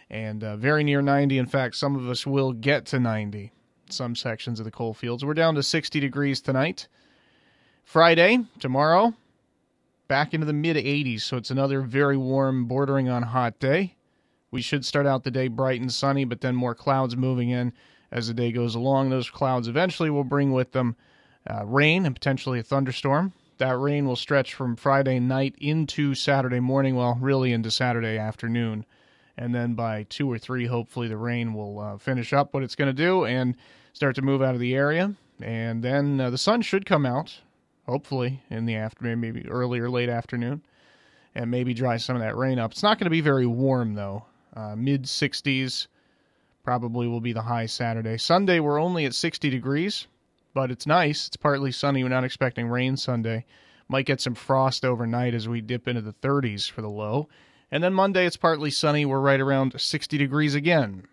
and 0.10 0.44
uh, 0.44 0.58
very 0.58 0.84
near 0.84 1.02
90. 1.02 1.38
In 1.38 1.46
fact, 1.46 1.76
some 1.76 1.96
of 1.96 2.10
us 2.10 2.26
will 2.26 2.54
get 2.54 2.86
to 2.88 3.00
90. 3.00 3.52
Some 3.92 4.16
sections 4.16 4.60
of 4.60 4.66
the 4.66 4.72
coal 4.72 4.94
fields. 4.94 5.26
We're 5.26 5.34
down 5.34 5.56
to 5.56 5.64
60 5.64 6.00
degrees 6.00 6.42
tonight. 6.42 6.88
Friday, 7.84 8.46
tomorrow, 8.60 9.16
back 10.10 10.34
into 10.34 10.46
the 10.46 10.52
mid 10.52 10.76
80s, 10.76 11.22
so 11.22 11.38
it's 11.38 11.52
another 11.52 11.82
very 11.82 12.18
warm, 12.18 12.66
bordering 12.66 13.08
on 13.08 13.24
hot 13.24 13.58
day. 13.60 13.96
We 14.52 14.62
should 14.62 14.84
start 14.84 15.06
out 15.06 15.24
the 15.24 15.32
day 15.32 15.48
bright 15.48 15.80
and 15.80 15.94
sunny, 15.94 16.26
but 16.26 16.42
then 16.42 16.56
more 16.56 16.76
clouds 16.76 17.16
moving 17.16 17.50
in 17.50 17.72
as 18.12 18.28
the 18.28 18.34
day 18.34 18.52
goes 18.52 18.76
along. 18.76 19.10
Those 19.10 19.30
clouds 19.30 19.70
eventually 19.70 20.10
will 20.10 20.24
bring 20.26 20.52
with 20.52 20.72
them 20.74 20.98
uh, 21.50 21.66
rain 21.66 22.06
and 22.06 22.16
potentially 22.16 22.60
a 22.60 22.64
thunderstorm. 22.64 23.32
That 23.60 23.78
rain 23.78 24.06
will 24.06 24.16
stretch 24.16 24.54
from 24.54 24.76
Friday 24.76 25.20
night 25.20 25.56
into 25.60 26.16
Saturday 26.16 26.60
morning, 26.60 26.96
well, 26.96 27.18
really 27.22 27.54
into 27.54 27.70
Saturday 27.70 28.18
afternoon. 28.18 28.86
And 29.38 29.54
then 29.54 29.74
by 29.74 30.04
2 30.10 30.30
or 30.30 30.38
3, 30.38 30.66
hopefully 30.66 31.08
the 31.08 31.18
rain 31.18 31.54
will 31.54 31.80
uh, 31.80 31.98
finish 31.98 32.34
up 32.34 32.54
what 32.54 32.64
it's 32.64 32.76
going 32.76 32.94
to 32.94 32.94
do 32.94 33.26
and 33.26 33.56
start 33.94 34.16
to 34.16 34.22
move 34.22 34.42
out 34.42 34.56
of 34.56 34.60
the 34.60 34.76
area. 34.76 35.14
And 35.42 35.84
then 35.84 36.20
uh, 36.20 36.30
the 36.30 36.38
sun 36.38 36.62
should 36.62 36.86
come 36.86 37.06
out, 37.06 37.40
hopefully, 37.90 38.42
in 38.50 38.66
the 38.66 38.76
afternoon, 38.76 39.20
maybe 39.20 39.48
early 39.50 39.80
or 39.80 39.90
late 39.90 40.10
afternoon, 40.10 40.62
and 41.36 41.52
maybe 41.52 41.74
dry 41.74 41.98
some 41.98 42.16
of 42.16 42.22
that 42.22 42.38
rain 42.38 42.60
up. 42.60 42.72
It's 42.72 42.84
not 42.84 42.98
going 42.98 43.06
to 43.06 43.12
be 43.12 43.22
very 43.22 43.46
warm, 43.46 43.96
though. 43.96 44.26
Uh, 44.56 44.76
Mid 44.76 45.04
60s 45.04 45.88
probably 46.64 47.08
will 47.08 47.22
be 47.22 47.34
the 47.34 47.42
high 47.42 47.66
Saturday. 47.66 48.18
Sunday, 48.18 48.60
we're 48.60 48.80
only 48.80 49.06
at 49.06 49.14
60 49.14 49.50
degrees 49.50 50.08
but 50.54 50.72
it's 50.72 50.88
nice. 50.88 51.28
It's 51.28 51.38
partly 51.38 51.72
sunny. 51.72 52.04
We're 52.04 52.10
not 52.10 52.24
expecting 52.24 52.68
rain 52.68 52.98
Sunday. 52.98 53.46
Might 53.88 54.06
get 54.06 54.22
some 54.22 54.36
frost 54.36 54.86
overnight 54.86 55.34
as 55.34 55.48
we 55.48 55.62
dip 55.62 55.88
into 55.88 56.02
the 56.02 56.14
30s 56.14 56.70
for 56.70 56.82
the 56.82 56.90
low. 56.90 57.28
And 57.72 57.84
then 57.84 57.94
Monday, 57.94 58.26
it's 58.26 58.38
partly 58.38 58.72
sunny. 58.72 59.06
We're 59.06 59.20
right 59.20 59.40
around 59.40 59.80
60 59.80 60.18
degrees 60.18 60.56
again. 60.56 61.08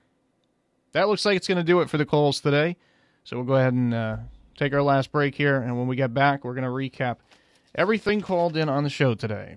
That 0.92 1.08
looks 1.08 1.24
like 1.24 1.36
it's 1.36 1.48
going 1.48 1.58
to 1.58 1.64
do 1.64 1.80
it 1.80 1.90
for 1.90 1.98
the 1.98 2.06
Coles 2.06 2.40
today. 2.40 2.76
So 3.24 3.36
we'll 3.36 3.46
go 3.46 3.54
ahead 3.54 3.74
and 3.74 3.92
uh, 3.92 4.16
take 4.56 4.72
our 4.72 4.82
last 4.82 5.12
break 5.12 5.34
here. 5.34 5.60
And 5.60 5.78
when 5.78 5.86
we 5.86 5.96
get 5.96 6.14
back, 6.14 6.44
we're 6.44 6.54
going 6.54 6.64
to 6.64 6.70
recap 6.70 7.16
everything 7.74 8.20
called 8.20 8.56
in 8.56 8.68
on 8.68 8.84
the 8.84 8.90
show 8.90 9.14
today. 9.14 9.56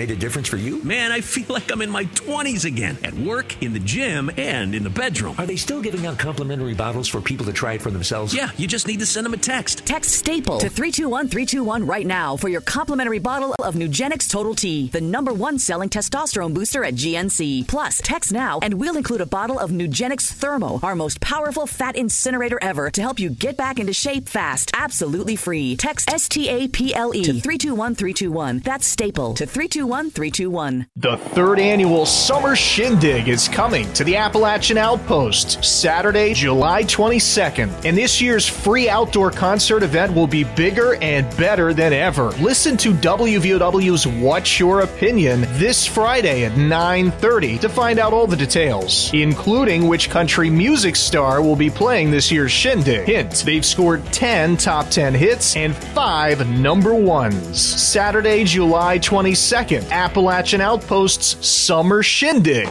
made 0.00 0.10
a 0.10 0.16
difference 0.16 0.48
for 0.48 0.56
you? 0.56 0.82
Man, 0.82 1.12
I 1.12 1.20
feel 1.20 1.44
like 1.50 1.70
I'm 1.70 1.82
in 1.82 1.90
my 1.90 2.06
20s 2.06 2.64
again 2.64 2.96
at 3.04 3.12
work, 3.12 3.62
in 3.62 3.74
the 3.74 3.78
gym, 3.78 4.30
and 4.38 4.74
in 4.74 4.82
the 4.82 4.88
bedroom. 4.88 5.34
Are 5.36 5.44
they 5.44 5.56
still 5.56 5.82
giving 5.82 6.06
out 6.06 6.18
complimentary 6.18 6.72
bottles 6.72 7.06
for 7.06 7.20
people 7.20 7.44
to 7.44 7.52
try 7.52 7.74
it 7.74 7.82
for 7.82 7.90
themselves? 7.90 8.34
Yeah, 8.34 8.50
you 8.56 8.66
just 8.66 8.86
need 8.86 9.00
to 9.00 9.04
send 9.04 9.26
them 9.26 9.34
a 9.34 9.36
text. 9.36 9.84
Text 9.84 10.12
STAPLE 10.12 10.60
to 10.60 10.70
321321 10.70 11.86
right 11.86 12.06
now 12.06 12.34
for 12.38 12.48
your 12.48 12.62
complimentary 12.62 13.18
bottle 13.18 13.54
of 13.62 13.74
Nugenix 13.74 14.26
Total 14.30 14.54
T, 14.54 14.88
the 14.88 15.02
number 15.02 15.34
one 15.34 15.58
selling 15.58 15.90
testosterone 15.90 16.54
booster 16.54 16.82
at 16.82 16.94
GNC. 16.94 17.68
Plus, 17.68 18.00
text 18.02 18.32
now 18.32 18.58
and 18.62 18.72
we'll 18.72 18.96
include 18.96 19.20
a 19.20 19.26
bottle 19.26 19.58
of 19.58 19.70
Nugenix 19.70 20.32
Thermo, 20.32 20.80
our 20.82 20.94
most 20.94 21.20
powerful 21.20 21.66
fat 21.66 21.94
incinerator 21.94 22.58
ever 22.62 22.90
to 22.90 23.02
help 23.02 23.20
you 23.20 23.28
get 23.28 23.58
back 23.58 23.78
into 23.78 23.92
shape 23.92 24.30
fast. 24.30 24.70
Absolutely 24.72 25.36
free. 25.36 25.76
Text 25.76 26.08
STAPLE 26.08 27.12
to 27.12 27.34
321321. 27.34 28.60
That's 28.60 28.86
STAPLE 28.86 29.34
to 29.34 29.46
321321. 29.90 30.86
The 30.96 31.16
third 31.34 31.58
annual 31.58 32.06
Summer 32.06 32.54
Shindig 32.54 33.28
is 33.28 33.48
coming 33.48 33.92
to 33.94 34.04
the 34.04 34.16
Appalachian 34.16 34.78
Outpost 34.78 35.64
Saturday, 35.64 36.32
July 36.32 36.84
22nd. 36.84 37.84
And 37.84 37.98
this 37.98 38.20
year's 38.20 38.46
free 38.46 38.88
outdoor 38.88 39.32
concert 39.32 39.82
event 39.82 40.14
will 40.14 40.28
be 40.28 40.44
bigger 40.44 40.94
and 41.02 41.26
better 41.36 41.74
than 41.74 41.92
ever. 41.92 42.28
Listen 42.38 42.76
to 42.76 42.92
WVOW's 42.92 44.06
What's 44.06 44.60
Your 44.60 44.82
Opinion 44.82 45.40
this 45.58 45.86
Friday 45.86 46.44
at 46.44 46.52
9:30 46.52 47.58
to 47.58 47.68
find 47.68 47.98
out 47.98 48.12
all 48.12 48.28
the 48.28 48.36
details, 48.36 49.10
including 49.12 49.88
which 49.88 50.08
country 50.08 50.50
music 50.50 50.94
star 50.94 51.42
will 51.42 51.56
be 51.56 51.70
playing 51.70 52.12
this 52.12 52.30
year's 52.30 52.52
Shindig. 52.52 53.06
Hint, 53.06 53.42
they've 53.44 53.66
scored 53.66 54.04
10 54.12 54.56
top 54.56 54.88
10 54.90 55.14
hits 55.14 55.56
and 55.56 55.74
5 55.74 56.48
number 56.48 56.94
ones. 56.94 57.58
Saturday, 57.58 58.44
July 58.44 58.98
22nd, 58.98 59.79
Appalachian 59.90 60.60
Outpost's 60.60 61.46
Summer 61.46 62.02
Shindig. 62.02 62.68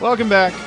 Welcome 0.00 0.28
back. 0.28 0.65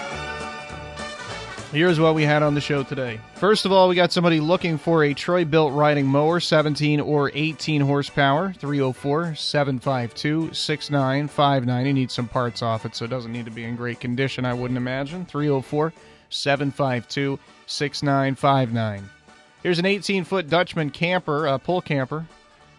Here's 1.72 2.00
what 2.00 2.16
we 2.16 2.24
had 2.24 2.42
on 2.42 2.56
the 2.56 2.62
show 2.62 2.82
today. 2.82 3.20
First 3.36 3.64
of 3.64 3.72
all, 3.72 3.88
we 3.88 3.94
got 3.94 4.12
somebody 4.12 4.40
looking 4.40 4.80
for 4.80 5.04
a 5.04 5.14
Troy-Bilt 5.14 5.78
riding 5.78 6.08
mower, 6.08 6.40
17 6.40 7.00
or 7.00 7.30
18 7.32 7.82
horsepower, 7.82 8.54
304 8.54 9.36
752 9.36 10.52
6959. 10.52 11.86
He 11.86 11.94
needs 11.94 12.12
some 12.12 12.28
parts 12.28 12.64
off 12.64 12.86
it, 12.86 12.96
so 12.96 13.06
it 13.06 13.10
doesn't 13.10 13.32
need 13.32 13.46
to 13.46 13.52
be 13.52 13.66
in 13.66 13.76
great 13.76 14.00
condition, 14.00 14.46
I 14.46 14.54
wouldn't 14.56 14.78
imagine. 14.80 15.28
304 15.28 15.94
752 16.32 17.38
6959. 17.68 19.08
Here's 19.62 19.78
an 19.78 19.86
18 19.86 20.24
foot 20.24 20.50
Dutchman 20.50 20.90
camper, 20.90 21.46
a 21.46 21.60
pull 21.60 21.82
camper. 21.82 22.26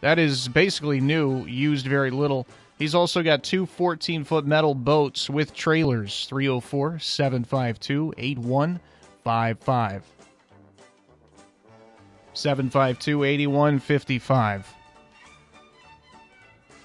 That 0.01 0.19
is 0.19 0.49
basically 0.49 1.01
new, 1.01 1.45
used 1.45 1.87
very 1.87 2.11
little. 2.11 2.45
He's 2.81 2.95
also 2.95 3.23
got 3.23 3.45
two 3.45 3.67
14 3.67 4.25
foot 4.25 4.47
metal 4.47 4.75
boats 4.75 5.29
with 5.29 5.53
trailers 5.53 6.25
304 6.31 6.99
752 6.99 8.15
8155. 8.17 10.03
752 12.33 13.25
8155. 13.25 14.75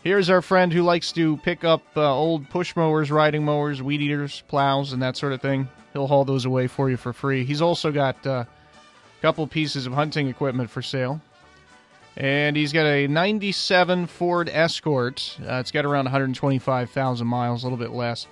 Here's 0.03 0.29
our 0.29 0.41
friend 0.41 0.73
who 0.73 0.83
likes 0.83 1.13
to 1.13 1.37
pick 1.37 1.63
up 1.63 1.81
uh, 1.95 2.13
old 2.13 2.49
push 2.49 2.75
mowers, 2.75 3.09
riding 3.09 3.45
mowers, 3.45 3.81
weed 3.81 4.01
eaters, 4.01 4.43
plows, 4.49 4.91
and 4.91 5.01
that 5.01 5.15
sort 5.15 5.31
of 5.31 5.41
thing. 5.41 5.69
He'll 5.93 6.07
haul 6.07 6.25
those 6.25 6.43
away 6.43 6.67
for 6.67 6.89
you 6.89 6.97
for 6.97 7.13
free. 7.13 7.45
He's 7.45 7.61
also 7.61 7.93
got 7.93 8.27
uh, 8.27 8.43
a 8.43 9.21
couple 9.21 9.47
pieces 9.47 9.85
of 9.85 9.93
hunting 9.93 10.27
equipment 10.27 10.69
for 10.69 10.81
sale. 10.81 11.21
And 12.17 12.55
he's 12.55 12.71
got 12.71 12.85
a 12.85 13.07
97 13.07 14.07
Ford 14.07 14.49
Escort. 14.49 15.37
Uh, 15.41 15.55
it's 15.55 15.71
got 15.71 15.85
around 15.85 16.05
125,000 16.05 17.27
miles, 17.27 17.63
a 17.63 17.65
little 17.65 17.77
bit 17.77 17.91
less. 17.91 18.27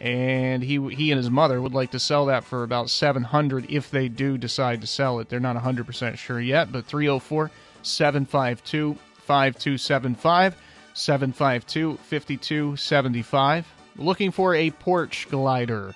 And 0.00 0.62
he 0.62 0.78
he 0.94 1.10
and 1.10 1.18
his 1.18 1.30
mother 1.30 1.60
would 1.60 1.74
like 1.74 1.90
to 1.90 1.98
sell 1.98 2.26
that 2.26 2.44
for 2.44 2.62
about 2.62 2.88
700 2.88 3.66
if 3.68 3.90
they 3.90 4.08
do 4.08 4.38
decide 4.38 4.80
to 4.80 4.86
sell 4.86 5.18
it. 5.18 5.28
They're 5.28 5.40
not 5.40 5.56
100% 5.56 6.16
sure 6.16 6.40
yet, 6.40 6.70
but 6.70 6.86
304 6.86 7.50
752 7.82 8.94
5275 9.26 10.56
752 10.94 11.96
5275. 11.96 13.66
Looking 13.96 14.30
for 14.30 14.54
a 14.54 14.70
porch 14.70 15.28
glider. 15.30 15.94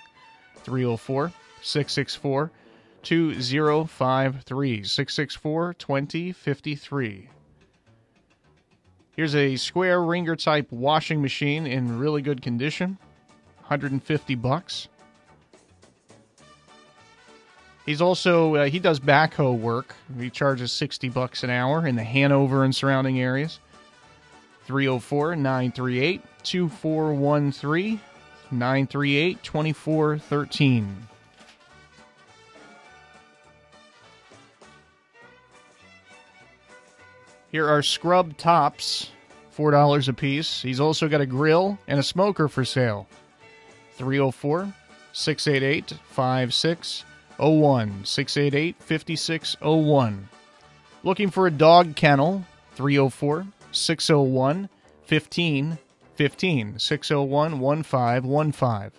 304 0.64 1.33
664 1.62 2.50
2053 3.02 4.84
664 4.84 5.74
2053. 5.74 7.28
Here's 9.14 9.34
a 9.34 9.56
square 9.56 10.02
wringer 10.02 10.36
type 10.36 10.72
washing 10.72 11.20
machine 11.20 11.66
in 11.66 11.98
really 11.98 12.22
good 12.22 12.40
condition. 12.40 12.96
150 13.60 14.34
bucks. 14.36 14.88
He's 17.84 18.00
also 18.00 18.54
uh, 18.54 18.66
he 18.66 18.78
does 18.78 19.00
backhoe 19.00 19.58
work. 19.58 19.94
He 20.18 20.30
charges 20.30 20.72
60 20.72 21.08
bucks 21.08 21.42
an 21.42 21.50
hour 21.50 21.86
in 21.86 21.96
the 21.96 22.04
Hanover 22.04 22.64
and 22.64 22.74
surrounding 22.74 23.20
areas. 23.20 23.60
304 24.66 25.36
938 25.36 26.22
Here 37.52 37.68
are 37.68 37.82
scrub 37.82 38.38
tops, 38.38 39.10
$4 39.54 40.08
a 40.08 40.12
piece. 40.14 40.62
He's 40.62 40.80
also 40.80 41.06
got 41.06 41.20
a 41.20 41.26
grill 41.26 41.78
and 41.86 42.00
a 42.00 42.02
smoker 42.02 42.48
for 42.48 42.64
sale. 42.64 43.06
304 43.96 44.72
688 45.12 45.92
5601. 46.08 48.04
688 48.06 48.76
5601. 48.78 50.28
Looking 51.04 51.30
for 51.30 51.46
a 51.46 51.50
dog 51.50 51.94
kennel? 51.94 52.42
304 52.74 53.46
601 53.70 54.70
1515. 55.06 56.78
601 56.78 57.60
1515. 57.60 58.90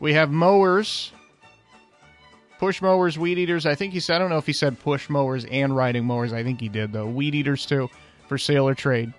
We 0.00 0.14
have 0.14 0.30
mowers, 0.30 1.12
push 2.58 2.80
mowers, 2.80 3.18
weed 3.18 3.38
eaters. 3.38 3.66
I 3.66 3.74
think 3.74 3.92
he 3.92 4.00
said, 4.00 4.16
I 4.16 4.18
don't 4.18 4.30
know 4.30 4.38
if 4.38 4.46
he 4.46 4.52
said 4.52 4.78
push 4.80 5.08
mowers 5.08 5.44
and 5.46 5.76
riding 5.76 6.04
mowers. 6.04 6.32
I 6.32 6.42
think 6.42 6.60
he 6.60 6.68
did, 6.68 6.92
though. 6.92 7.06
Weed 7.06 7.34
eaters, 7.34 7.66
too, 7.66 7.90
for 8.28 8.38
sale 8.38 8.68
or 8.68 8.74
trade. 8.74 9.12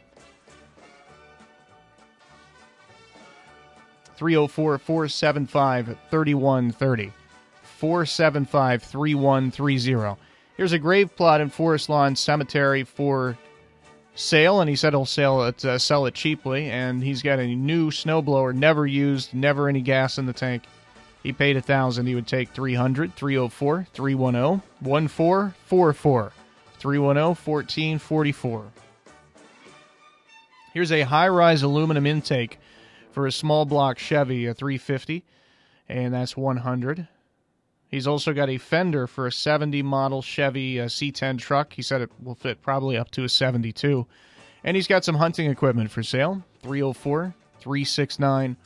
304 4.17 4.77
475 4.77 5.97
3130. 6.09 7.11
475 7.63 8.83
3130. 8.83 10.21
Here's 10.57 10.71
a 10.71 10.79
grave 10.79 11.13
plot 11.15 11.41
in 11.41 11.49
Forest 11.49 11.89
Lawn 11.89 12.15
Cemetery 12.15 12.83
for 12.83 13.37
sale, 14.15 14.61
and 14.61 14.69
he 14.69 14.77
said 14.77 14.93
he'll 14.93 15.05
sell 15.05 15.43
it, 15.43 15.65
uh, 15.65 15.77
sell 15.77 16.05
it 16.05 16.13
cheaply. 16.13 16.69
And 16.69 17.03
he's 17.03 17.21
got 17.21 17.39
a 17.39 17.47
new 17.47 17.91
snowblower, 17.91 18.55
never 18.55 18.87
used, 18.87 19.33
never 19.33 19.67
any 19.67 19.81
gas 19.81 20.17
in 20.17 20.25
the 20.25 20.33
tank. 20.33 20.63
He 21.25 21.33
paid 21.33 21.57
a 21.57 21.61
thousand. 21.61 22.05
He 22.05 22.13
would 22.13 22.27
take 22.27 22.49
300 22.49 23.15
304 23.15 23.87
310 23.91 24.61
1444 24.79 26.33
310 26.77 27.25
1444. 27.25 28.71
Here's 30.71 30.91
a 30.91 31.01
high 31.01 31.27
rise 31.27 31.63
aluminum 31.63 32.05
intake 32.05 32.59
for 33.11 33.25
a 33.25 33.31
small 33.31 33.65
block 33.65 33.97
Chevy, 33.97 34.45
a 34.45 34.53
350, 34.53 35.23
and 35.89 36.13
that's 36.13 36.37
100. 36.37 37.07
He's 37.87 38.05
also 38.05 38.31
got 38.31 38.51
a 38.51 38.59
fender 38.59 39.07
for 39.07 39.25
a 39.25 39.31
70 39.31 39.81
model 39.81 40.21
Chevy 40.21 40.79
uh, 40.79 40.85
C10 40.85 41.39
truck. 41.39 41.73
He 41.73 41.81
said 41.81 42.01
it 42.01 42.11
will 42.21 42.35
fit 42.35 42.61
probably 42.61 42.97
up 42.97 43.09
to 43.11 43.23
a 43.23 43.29
72. 43.29 44.05
And 44.63 44.77
he's 44.77 44.85
got 44.85 45.03
some 45.03 45.15
hunting 45.15 45.49
equipment 45.49 45.89
for 45.89 46.03
sale 46.03 46.43
304 46.61 47.33
369 47.61 48.57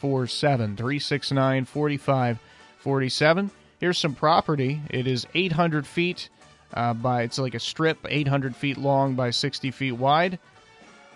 4547. 0.00 0.76
369 0.76 1.64
4547. 1.66 3.50
Here's 3.78 3.98
some 3.98 4.14
property. 4.14 4.80
It 4.90 5.06
is 5.06 5.26
800 5.34 5.86
feet 5.86 6.28
uh, 6.72 6.94
by, 6.94 7.22
it's 7.22 7.38
like 7.38 7.54
a 7.54 7.60
strip, 7.60 7.98
800 8.08 8.56
feet 8.56 8.78
long 8.78 9.14
by 9.14 9.30
60 9.30 9.70
feet 9.70 9.92
wide. 9.92 10.38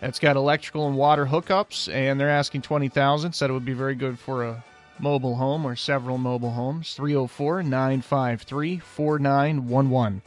It's 0.02 0.18
got 0.18 0.36
electrical 0.36 0.86
and 0.86 0.96
water 0.96 1.24
hookups, 1.24 1.92
and 1.92 2.20
they're 2.20 2.28
asking 2.28 2.62
20000 2.62 3.32
Said 3.32 3.48
it 3.48 3.52
would 3.52 3.64
be 3.64 3.72
very 3.72 3.94
good 3.94 4.18
for 4.18 4.44
a 4.44 4.64
mobile 4.98 5.36
home 5.36 5.64
or 5.64 5.76
several 5.76 6.18
mobile 6.18 6.50
homes. 6.50 6.94
304 6.94 7.62
953 7.62 8.78
4911. 8.80 10.22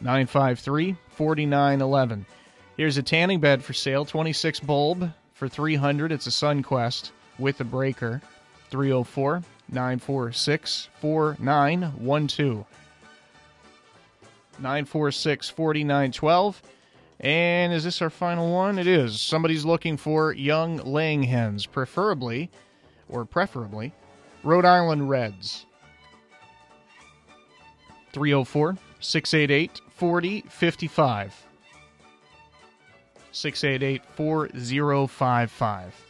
953 0.00 0.96
4911. 1.10 2.26
Here's 2.76 2.98
a 2.98 3.02
tanning 3.02 3.38
bed 3.38 3.62
for 3.62 3.72
sale 3.72 4.04
26 4.04 4.60
bulb 4.60 5.12
for 5.34 5.48
300 5.48 6.10
It's 6.10 6.26
a 6.26 6.30
Sunquest 6.30 7.12
with 7.38 7.60
a 7.60 7.64
breaker. 7.64 8.20
304 8.70 9.42
946 9.70 10.88
4912. 11.00 12.66
946 14.58 15.48
4912. 15.50 16.62
And 17.20 17.72
is 17.72 17.84
this 17.84 18.02
our 18.02 18.10
final 18.10 18.52
one? 18.52 18.78
It 18.78 18.86
is. 18.86 19.20
Somebody's 19.20 19.64
looking 19.64 19.96
for 19.96 20.32
young 20.32 20.76
laying 20.78 21.22
hens, 21.22 21.66
preferably, 21.66 22.50
or 23.08 23.24
preferably, 23.24 23.92
Rhode 24.42 24.64
Island 24.64 25.08
Reds. 25.08 25.66
304 28.12 28.76
688 29.00 29.80
4055. 29.96 31.46
688 33.32 34.02
4055. 34.14 36.03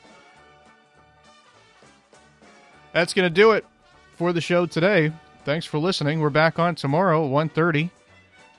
That's 2.94 3.12
going 3.12 3.28
to 3.28 3.34
do 3.34 3.50
it 3.52 3.66
for 4.16 4.32
the 4.32 4.40
show 4.40 4.64
today. 4.66 5.12
Thanks 5.44 5.66
for 5.66 5.78
listening. 5.78 6.20
We're 6.20 6.30
back 6.30 6.60
on 6.60 6.76
tomorrow 6.76 7.26
at 7.26 7.30
1.30. 7.50 7.90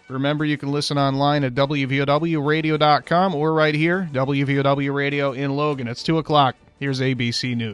Remember, 0.10 0.46
you 0.46 0.58
can 0.58 0.72
listen 0.72 1.00
online 1.00 1.44
at 1.46 1.56
WVOWradio.com 1.56 3.34
or 3.34 3.54
right 3.54 3.74
here, 3.74 4.08
WVOW 4.14 4.94
Radio 4.94 5.32
in 5.32 5.56
Logan. 5.56 5.88
It's 5.88 6.04
2 6.04 6.18
o'clock. 6.20 6.56
Here's 6.80 7.00
ABC 7.00 7.56
News. 7.56 7.74